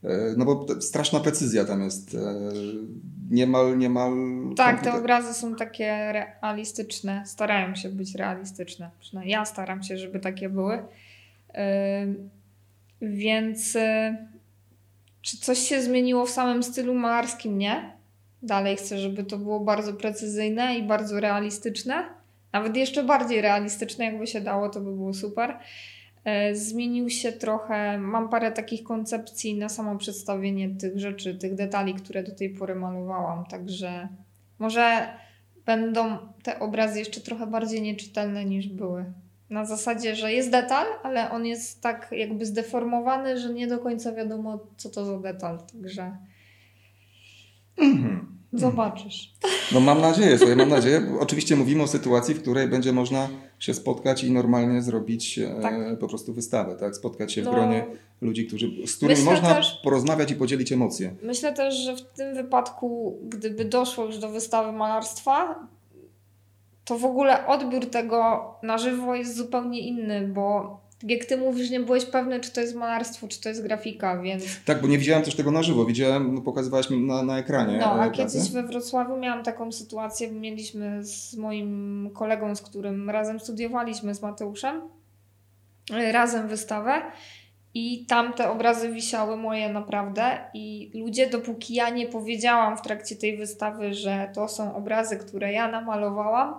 E, 0.03 0.33
no 0.37 0.45
bo 0.45 0.65
straszna 0.81 1.19
precyzja 1.19 1.65
tam 1.65 1.83
jest. 1.83 2.15
E, 2.15 2.19
niemal, 3.29 3.77
niemal. 3.77 4.11
Tak, 4.57 4.67
komputer. 4.67 4.93
te 4.93 4.99
obrazy 4.99 5.33
są 5.33 5.55
takie 5.55 6.11
realistyczne. 6.11 7.23
Starają 7.25 7.75
się 7.75 7.89
być 7.89 8.15
realistyczne. 8.15 8.91
Przynajmniej 8.99 9.33
ja 9.33 9.45
staram 9.45 9.83
się, 9.83 9.97
żeby 9.97 10.19
takie 10.19 10.49
były. 10.49 10.79
Więc 13.05 13.77
czy 15.21 15.37
coś 15.37 15.59
się 15.59 15.81
zmieniło 15.81 16.25
w 16.25 16.29
samym 16.29 16.63
stylu 16.63 16.93
malarskim? 16.93 17.57
Nie. 17.57 17.95
Dalej 18.41 18.75
chcę, 18.75 18.97
żeby 18.97 19.23
to 19.23 19.37
było 19.37 19.59
bardzo 19.59 19.93
precyzyjne 19.93 20.77
i 20.77 20.83
bardzo 20.83 21.19
realistyczne. 21.19 22.03
Nawet 22.53 22.77
jeszcze 22.77 23.03
bardziej 23.03 23.41
realistyczne, 23.41 24.05
jakby 24.05 24.27
się 24.27 24.41
dało, 24.41 24.69
to 24.69 24.81
by 24.81 24.91
było 24.91 25.13
super. 25.13 25.57
E, 26.23 26.55
zmienił 26.55 27.09
się 27.09 27.31
trochę, 27.31 27.97
mam 27.97 28.29
parę 28.29 28.51
takich 28.51 28.83
koncepcji 28.83 29.55
na 29.55 29.69
samo 29.69 29.97
przedstawienie 29.97 30.69
tych 30.69 30.99
rzeczy, 30.99 31.35
tych 31.35 31.55
detali, 31.55 31.93
które 31.93 32.23
do 32.23 32.35
tej 32.35 32.49
pory 32.49 32.75
malowałam, 32.75 33.45
także 33.45 34.07
może 34.59 35.07
będą 35.65 36.17
te 36.43 36.59
obrazy 36.59 36.99
jeszcze 36.99 37.21
trochę 37.21 37.47
bardziej 37.47 37.81
nieczytelne 37.81 38.45
niż 38.45 38.67
były. 38.67 39.05
Na 39.49 39.65
zasadzie, 39.65 40.15
że 40.15 40.33
jest 40.33 40.49
detal, 40.49 40.87
ale 41.03 41.31
on 41.31 41.45
jest 41.45 41.81
tak 41.81 42.07
jakby 42.11 42.45
zdeformowany, 42.45 43.39
że 43.39 43.53
nie 43.53 43.67
do 43.67 43.79
końca 43.79 44.11
wiadomo, 44.11 44.59
co 44.77 44.89
to 44.89 45.05
za 45.05 45.19
detal, 45.19 45.59
także. 45.73 46.17
Mhm. 47.77 48.35
Zobaczysz. 48.53 49.33
No 49.71 49.79
mam 49.79 50.01
nadzieję, 50.01 50.37
sobie 50.37 50.55
mam 50.55 50.69
nadzieję. 50.69 51.01
Oczywiście 51.19 51.55
mówimy 51.55 51.83
o 51.83 51.87
sytuacji, 51.87 52.35
w 52.35 52.41
której 52.41 52.67
będzie 52.67 52.93
można 52.93 53.29
się 53.59 53.73
spotkać 53.73 54.23
i 54.23 54.31
normalnie 54.31 54.81
zrobić 54.81 55.39
e, 55.39 55.61
tak. 55.61 55.73
e, 55.73 55.97
po 55.97 56.07
prostu 56.07 56.33
wystawę, 56.33 56.75
tak? 56.75 56.95
Spotkać 56.95 57.33
się 57.33 57.41
w 57.41 57.45
no, 57.45 57.51
gronie 57.51 57.85
ludzi, 58.21 58.47
którzy, 58.47 58.87
z 58.87 58.95
którymi 58.95 59.23
można 59.23 59.55
też, 59.55 59.79
porozmawiać 59.83 60.31
i 60.31 60.35
podzielić 60.35 60.71
emocje. 60.71 61.15
Myślę 61.23 61.53
też, 61.53 61.75
że 61.75 61.95
w 61.95 62.01
tym 62.01 62.35
wypadku, 62.35 63.19
gdyby 63.23 63.65
doszło 63.65 64.05
już 64.05 64.17
do 64.17 64.29
wystawy 64.29 64.71
malarstwa, 64.71 65.67
to 66.85 66.97
w 66.97 67.05
ogóle 67.05 67.47
odbiór 67.47 67.89
tego 67.89 68.51
na 68.63 68.77
żywo 68.77 69.15
jest 69.15 69.35
zupełnie 69.35 69.79
inny, 69.79 70.27
bo 70.27 70.77
jak 71.03 71.25
ty 71.25 71.37
mówisz, 71.37 71.69
nie 71.69 71.79
byłeś 71.79 72.05
pewny, 72.05 72.39
czy 72.39 72.51
to 72.51 72.61
jest 72.61 72.75
malarstwo, 72.75 73.27
czy 73.27 73.41
to 73.41 73.49
jest 73.49 73.63
grafika, 73.63 74.21
więc... 74.21 74.43
Tak, 74.65 74.81
bo 74.81 74.87
nie 74.87 74.97
widziałem 74.97 75.23
też 75.23 75.35
tego 75.35 75.51
na 75.51 75.63
żywo, 75.63 75.85
widziałem, 75.85 76.35
no, 76.35 76.41
pokazywałaś 76.41 76.89
mi 76.89 76.99
na, 76.99 77.23
na 77.23 77.37
ekranie. 77.37 77.77
No, 77.77 77.93
a 77.93 78.09
kiedyś 78.09 78.51
we 78.51 78.63
Wrocławiu 78.63 79.17
miałam 79.17 79.43
taką 79.43 79.71
sytuację, 79.71 80.31
mieliśmy 80.31 81.03
z 81.03 81.37
moim 81.37 82.09
kolegą, 82.13 82.55
z 82.55 82.61
którym 82.61 83.09
razem 83.09 83.39
studiowaliśmy, 83.39 84.15
z 84.15 84.21
Mateuszem, 84.21 84.81
e, 85.93 86.11
razem 86.11 86.47
wystawę 86.47 87.01
i 87.75 88.05
tam 88.05 88.33
te 88.33 88.49
obrazy 88.49 88.91
wisiały 88.91 89.37
moje 89.37 89.69
naprawdę 89.69 90.37
i 90.53 90.91
ludzie, 90.93 91.29
dopóki 91.29 91.73
ja 91.73 91.89
nie 91.89 92.07
powiedziałam 92.07 92.77
w 92.77 92.81
trakcie 92.81 93.15
tej 93.15 93.37
wystawy, 93.37 93.93
że 93.93 94.29
to 94.33 94.47
są 94.47 94.75
obrazy, 94.75 95.17
które 95.17 95.51
ja 95.51 95.71
namalowałam, 95.71 96.55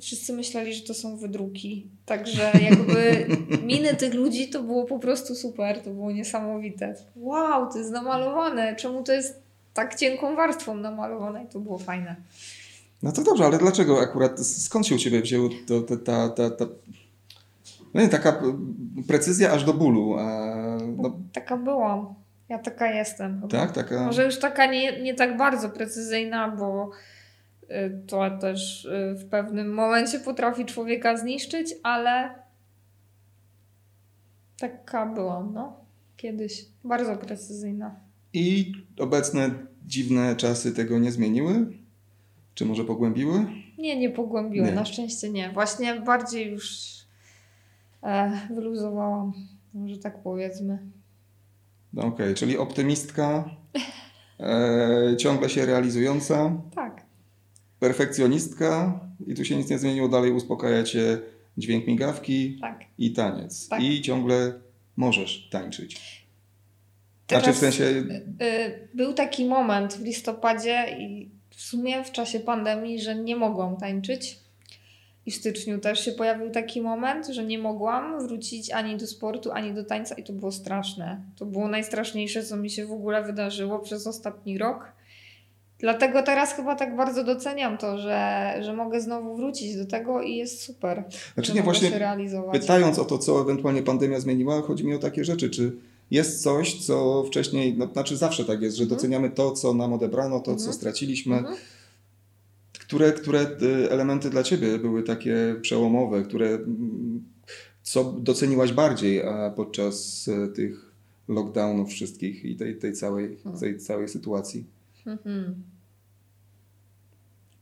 wszyscy 0.00 0.32
myśleli, 0.32 0.74
że 0.74 0.82
to 0.82 0.94
są 0.94 1.16
wydruki. 1.16 1.86
Także 2.06 2.52
jakby 2.62 3.26
miny 3.72 3.94
tych 3.94 4.14
ludzi 4.14 4.48
to 4.48 4.62
było 4.62 4.84
po 4.84 4.98
prostu 4.98 5.34
super, 5.34 5.82
to 5.82 5.90
było 5.90 6.12
niesamowite. 6.12 6.94
Wow, 7.16 7.72
to 7.72 7.78
jest 7.78 7.90
namalowane, 7.90 8.76
czemu 8.76 9.02
to 9.02 9.12
jest 9.12 9.42
tak 9.74 9.94
cienką 9.94 10.36
warstwą 10.36 10.74
namalowane 10.74 11.44
i 11.44 11.46
to 11.46 11.60
było 11.60 11.78
fajne. 11.78 12.16
No 13.02 13.12
to 13.12 13.22
dobrze, 13.22 13.44
ale 13.44 13.58
dlaczego 13.58 14.00
akurat, 14.00 14.40
skąd 14.40 14.86
się 14.86 14.94
u 14.94 14.98
Ciebie 14.98 15.22
wzięło 15.22 15.48
to, 15.66 15.80
ta, 15.80 16.28
ta, 16.28 16.50
ta, 16.50 16.66
no 17.98 18.04
nie, 18.04 18.08
taka 18.08 18.42
precyzja 19.08 19.52
aż 19.52 19.64
do 19.64 19.74
bólu? 19.74 20.16
no. 20.96 21.18
Taka 21.32 21.56
byłam. 21.56 22.14
Ja 22.48 22.58
taka 22.58 22.86
jestem. 22.86 23.34
Chyba. 23.40 23.48
Tak, 23.48 23.72
taka. 23.72 24.06
Może 24.06 24.24
już 24.24 24.38
taka 24.38 24.66
nie, 24.66 25.02
nie 25.02 25.14
tak 25.14 25.36
bardzo 25.36 25.70
precyzyjna, 25.70 26.48
bo 26.48 26.90
Y, 27.70 28.06
to 28.06 28.38
też 28.40 28.84
y, 28.84 29.14
w 29.18 29.28
pewnym 29.28 29.74
momencie 29.74 30.20
potrafi 30.20 30.64
człowieka 30.64 31.16
zniszczyć, 31.16 31.74
ale 31.82 32.30
taka 34.58 35.06
byłam, 35.06 35.54
no, 35.54 35.76
kiedyś. 36.16 36.66
Bardzo 36.84 37.16
precyzyjna. 37.16 37.94
I 38.32 38.72
obecne 38.98 39.50
dziwne 39.86 40.36
czasy 40.36 40.72
tego 40.72 40.98
nie 40.98 41.12
zmieniły? 41.12 41.66
Czy 42.54 42.64
może 42.66 42.84
pogłębiły? 42.84 43.46
Nie, 43.78 43.98
nie 43.98 44.10
pogłębiły, 44.10 44.66
nie. 44.66 44.72
na 44.72 44.84
szczęście 44.84 45.30
nie. 45.30 45.50
Właśnie 45.52 46.00
bardziej 46.00 46.50
już 46.50 46.97
wyluzowałam, 48.54 49.32
może 49.74 49.98
tak 49.98 50.22
powiedzmy. 50.22 50.78
No 51.92 52.02
okej, 52.02 52.26
okay, 52.26 52.34
czyli 52.34 52.58
optymistka, 52.58 53.50
e, 54.40 55.16
ciągle 55.18 55.48
się 55.48 55.66
realizująca. 55.66 56.62
Tak 56.74 57.08
perfekcjonistka 57.78 59.00
i 59.26 59.34
tu 59.34 59.44
się 59.44 59.56
nic 59.56 59.70
nie 59.70 59.78
zmieniło, 59.78 60.08
dalej 60.08 60.32
uspokaja 60.32 60.84
cię 60.84 61.18
dźwięk 61.58 61.86
migawki 61.86 62.58
tak. 62.60 62.84
i 62.98 63.12
taniec. 63.12 63.68
Tak. 63.68 63.82
I 63.82 64.02
ciągle 64.02 64.52
możesz 64.96 65.48
tańczyć. 65.50 66.26
Teraz, 67.26 67.44
znaczy 67.44 67.56
w 67.56 67.60
sensie... 67.60 67.84
Y, 67.84 68.44
y, 68.44 68.88
był 68.94 69.14
taki 69.14 69.44
moment 69.44 69.94
w 69.94 70.04
listopadzie 70.04 70.96
i 70.98 71.30
w 71.50 71.60
sumie 71.60 72.04
w 72.04 72.12
czasie 72.12 72.40
pandemii, 72.40 73.00
że 73.00 73.14
nie 73.14 73.36
mogłam 73.36 73.76
tańczyć. 73.76 74.40
I 75.28 75.30
w 75.30 75.34
styczniu 75.34 75.78
też 75.78 76.04
się 76.04 76.12
pojawił 76.12 76.50
taki 76.50 76.80
moment, 76.80 77.26
że 77.26 77.44
nie 77.44 77.58
mogłam 77.58 78.26
wrócić 78.26 78.70
ani 78.70 78.96
do 78.96 79.06
sportu, 79.06 79.52
ani 79.52 79.74
do 79.74 79.84
tańca 79.84 80.14
i 80.14 80.24
to 80.24 80.32
było 80.32 80.52
straszne. 80.52 81.20
To 81.36 81.46
było 81.46 81.68
najstraszniejsze, 81.68 82.42
co 82.42 82.56
mi 82.56 82.70
się 82.70 82.86
w 82.86 82.92
ogóle 82.92 83.24
wydarzyło 83.24 83.78
przez 83.78 84.06
ostatni 84.06 84.58
rok. 84.58 84.92
Dlatego 85.78 86.22
teraz 86.22 86.52
chyba 86.52 86.74
tak 86.74 86.96
bardzo 86.96 87.24
doceniam 87.24 87.78
to, 87.78 87.98
że, 87.98 88.54
że 88.60 88.72
mogę 88.72 89.00
znowu 89.00 89.36
wrócić 89.36 89.76
do 89.76 89.86
tego 89.86 90.22
i 90.22 90.36
jest 90.36 90.62
super. 90.62 91.04
Znaczy 91.34 91.54
nie, 91.54 91.62
właśnie 91.62 91.90
pytając 92.52 92.98
o 92.98 93.04
to, 93.04 93.18
co 93.18 93.40
ewentualnie 93.40 93.82
pandemia 93.82 94.20
zmieniła, 94.20 94.62
chodzi 94.62 94.86
mi 94.86 94.94
o 94.94 94.98
takie 94.98 95.24
rzeczy, 95.24 95.50
czy 95.50 95.72
jest 96.10 96.42
coś, 96.42 96.86
co 96.86 97.24
wcześniej, 97.26 97.74
no, 97.78 97.86
znaczy 97.86 98.16
zawsze 98.16 98.44
tak 98.44 98.62
jest, 98.62 98.76
że 98.76 98.82
mhm. 98.82 98.96
doceniamy 98.96 99.30
to, 99.30 99.52
co 99.52 99.74
nam 99.74 99.92
odebrano, 99.92 100.38
to, 100.38 100.44
co 100.44 100.52
mhm. 100.52 100.72
straciliśmy. 100.72 101.36
Mhm. 101.36 101.56
Które, 102.88 103.12
które 103.12 103.46
y, 103.62 103.90
elementy 103.90 104.30
dla 104.30 104.42
Ciebie 104.42 104.78
były 104.78 105.02
takie 105.02 105.56
przełomowe, 105.62 106.22
które, 106.22 106.46
mm, 106.46 107.24
co 107.82 108.04
doceniłaś 108.04 108.72
bardziej 108.72 109.22
a 109.22 109.50
podczas 109.50 110.28
y, 110.28 110.48
tych 110.48 110.92
lockdownów 111.28 111.90
wszystkich 111.90 112.44
i 112.44 112.56
tej, 112.56 112.76
tej, 112.76 112.92
całej, 112.92 113.38
tej 113.60 113.78
całej 113.78 114.08
sytuacji? 114.08 114.66
Mhm. 115.06 115.62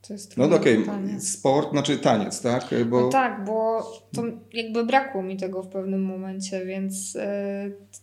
To 0.09 0.13
jest 0.13 0.37
no 0.37 0.45
okej, 0.45 0.83
okay. 0.83 1.21
sport, 1.21 1.71
znaczy 1.71 1.99
taniec, 1.99 2.41
tak? 2.41 2.69
Bo... 2.91 3.01
No 3.01 3.09
tak, 3.09 3.45
bo 3.45 3.83
to 4.13 4.23
jakby 4.53 4.85
brakło 4.85 5.23
mi 5.23 5.37
tego 5.37 5.63
w 5.63 5.69
pewnym 5.69 6.05
momencie, 6.05 6.67
więc 6.67 7.15
yy, 7.15 7.23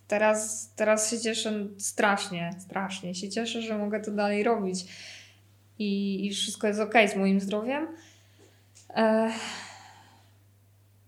teraz, 0.08 0.72
teraz 0.76 1.12
się 1.12 1.20
cieszę 1.20 1.68
strasznie, 1.78 2.56
strasznie 2.60 3.16
się 3.16 3.30
cieszę, 3.30 3.62
że 3.62 3.78
mogę 3.78 4.00
to 4.00 4.12
dalej 4.12 4.44
robić 4.44 4.86
i, 5.80 6.26
i 6.26 6.34
wszystko 6.34 6.68
jest 6.68 6.80
ok 6.80 6.94
z 7.14 7.16
moim 7.16 7.40
zdrowiem. 7.40 7.88
E, 8.96 9.32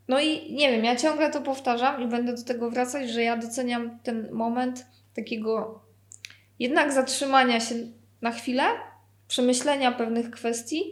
no 0.08 0.19
i 0.19 0.54
nie 0.54 0.71
wiem, 0.71 0.86
ja 0.86 0.95
ciągle 0.95 1.32
to 1.32 1.41
powtarzam 1.41 2.01
i 2.04 2.08
będę 2.08 2.36
do 2.36 2.43
tego 2.43 2.71
wracać, 2.71 3.10
że 3.10 3.23
ja 3.23 3.38
doceniam 3.38 3.99
ten 4.04 4.32
moment 4.32 4.86
takiego 5.15 5.82
jednak 6.60 6.93
zatrzymania 6.93 7.60
się 7.60 7.75
na 8.21 8.32
chwilę 8.32 8.63
przemyślenia 9.28 9.91
pewnych 9.91 10.32
kwestii 10.32 10.84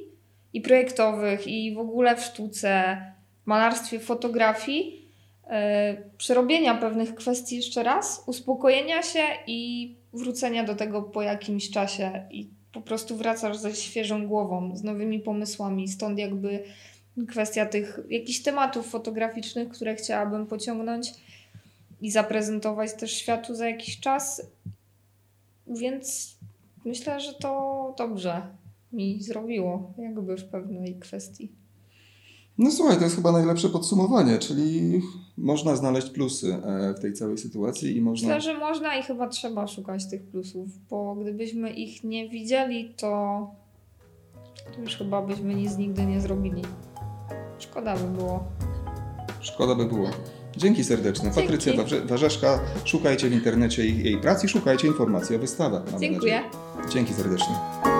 i 0.53 0.62
projektowych, 0.62 1.47
i 1.47 1.75
w 1.75 1.79
ogóle 1.79 2.15
w 2.15 2.21
sztuce, 2.21 2.97
malarstwie, 3.45 3.99
fotografii, 3.99 5.09
yy, 5.43 5.51
przerobienia 6.17 6.75
pewnych 6.75 7.15
kwestii 7.15 7.55
jeszcze 7.55 7.83
raz, 7.83 8.23
uspokojenia 8.27 9.03
się 9.03 9.23
i 9.47 9.95
wrócenia 10.13 10.63
do 10.63 10.75
tego 10.75 11.01
po 11.01 11.21
jakimś 11.21 11.69
czasie 11.69 12.27
i 12.31 12.49
po 12.73 12.81
prostu 12.81 13.17
wracasz 13.17 13.57
ze 13.57 13.75
świeżą 13.75 14.27
głową, 14.27 14.75
z 14.77 14.83
nowymi 14.83 15.19
pomysłami. 15.19 15.88
Stąd 15.88 16.19
jakby 16.19 16.63
kwestia 17.27 17.65
tych 17.65 17.99
jakichś 18.09 18.41
tematów 18.41 18.89
fotograficznych, 18.89 19.69
które 19.69 19.95
chciałabym 19.95 20.47
pociągnąć 20.47 21.13
i 22.01 22.12
zaprezentować 22.12 22.93
też 22.93 23.13
światu 23.13 23.55
za 23.55 23.69
jakiś 23.69 23.99
czas 23.99 24.41
więc 25.67 26.38
myślę, 26.86 27.19
że 27.19 27.33
to 27.33 27.93
dobrze 27.97 28.41
mi 28.91 29.23
zrobiło, 29.23 29.93
jakby 29.97 30.38
w 30.38 30.45
pewnej 30.45 30.99
kwestii. 30.99 31.51
No 32.58 32.72
słuchaj, 32.72 32.98
to 32.98 33.04
jest 33.04 33.16
chyba 33.16 33.32
najlepsze 33.32 33.70
podsumowanie, 33.70 34.38
czyli 34.39 35.02
można 35.38 35.76
znaleźć 35.76 36.10
plusy 36.10 36.56
e, 36.66 36.94
w 36.94 37.00
tej 37.00 37.13
całej 37.13 37.38
sytuacji 37.38 37.98
i 37.98 38.02
można... 38.02 38.36
Myślę, 38.36 38.54
że 38.54 38.60
można 38.60 38.98
i 38.98 39.04
chyba 39.04 39.28
trzeba 39.28 39.68
szukać 39.68 40.10
tych 40.10 40.24
plusów, 40.24 40.70
bo 40.89 41.16
gdybyśmy 41.16 41.70
ich 41.74 42.04
nie 42.04 42.30
widzieli, 42.30 42.94
to, 42.98 43.08
to 44.76 44.82
już 44.82 44.96
chyba 44.98 45.22
byśmy 45.22 45.56
nic 45.56 45.78
nigdy 45.78 46.06
nie 46.06 46.22
zrobili. 46.22 46.62
Szkoda 47.60 47.96
by 47.96 48.18
było. 48.18 48.44
Szkoda 49.42 49.76
by 49.76 49.86
było. 49.86 50.10
Dzięki 50.58 50.84
serdeczne. 50.84 51.24
Dzięki. 51.32 51.42
Patrycja 51.42 51.74
Warze- 51.74 52.06
Warzeszka, 52.06 52.60
szukajcie 52.86 53.30
w 53.30 53.34
internecie 53.34 53.86
jej, 53.86 54.04
jej 54.04 54.18
prac 54.18 54.44
i 54.44 54.48
szukajcie 54.50 54.88
informacji 54.88 55.36
o 55.36 55.39
wystawach. 55.39 55.84
Dziękuję. 56.00 56.42
nadzieję. 56.42 56.44
Dzięki 56.94 57.13
serdecznie. 57.13 57.92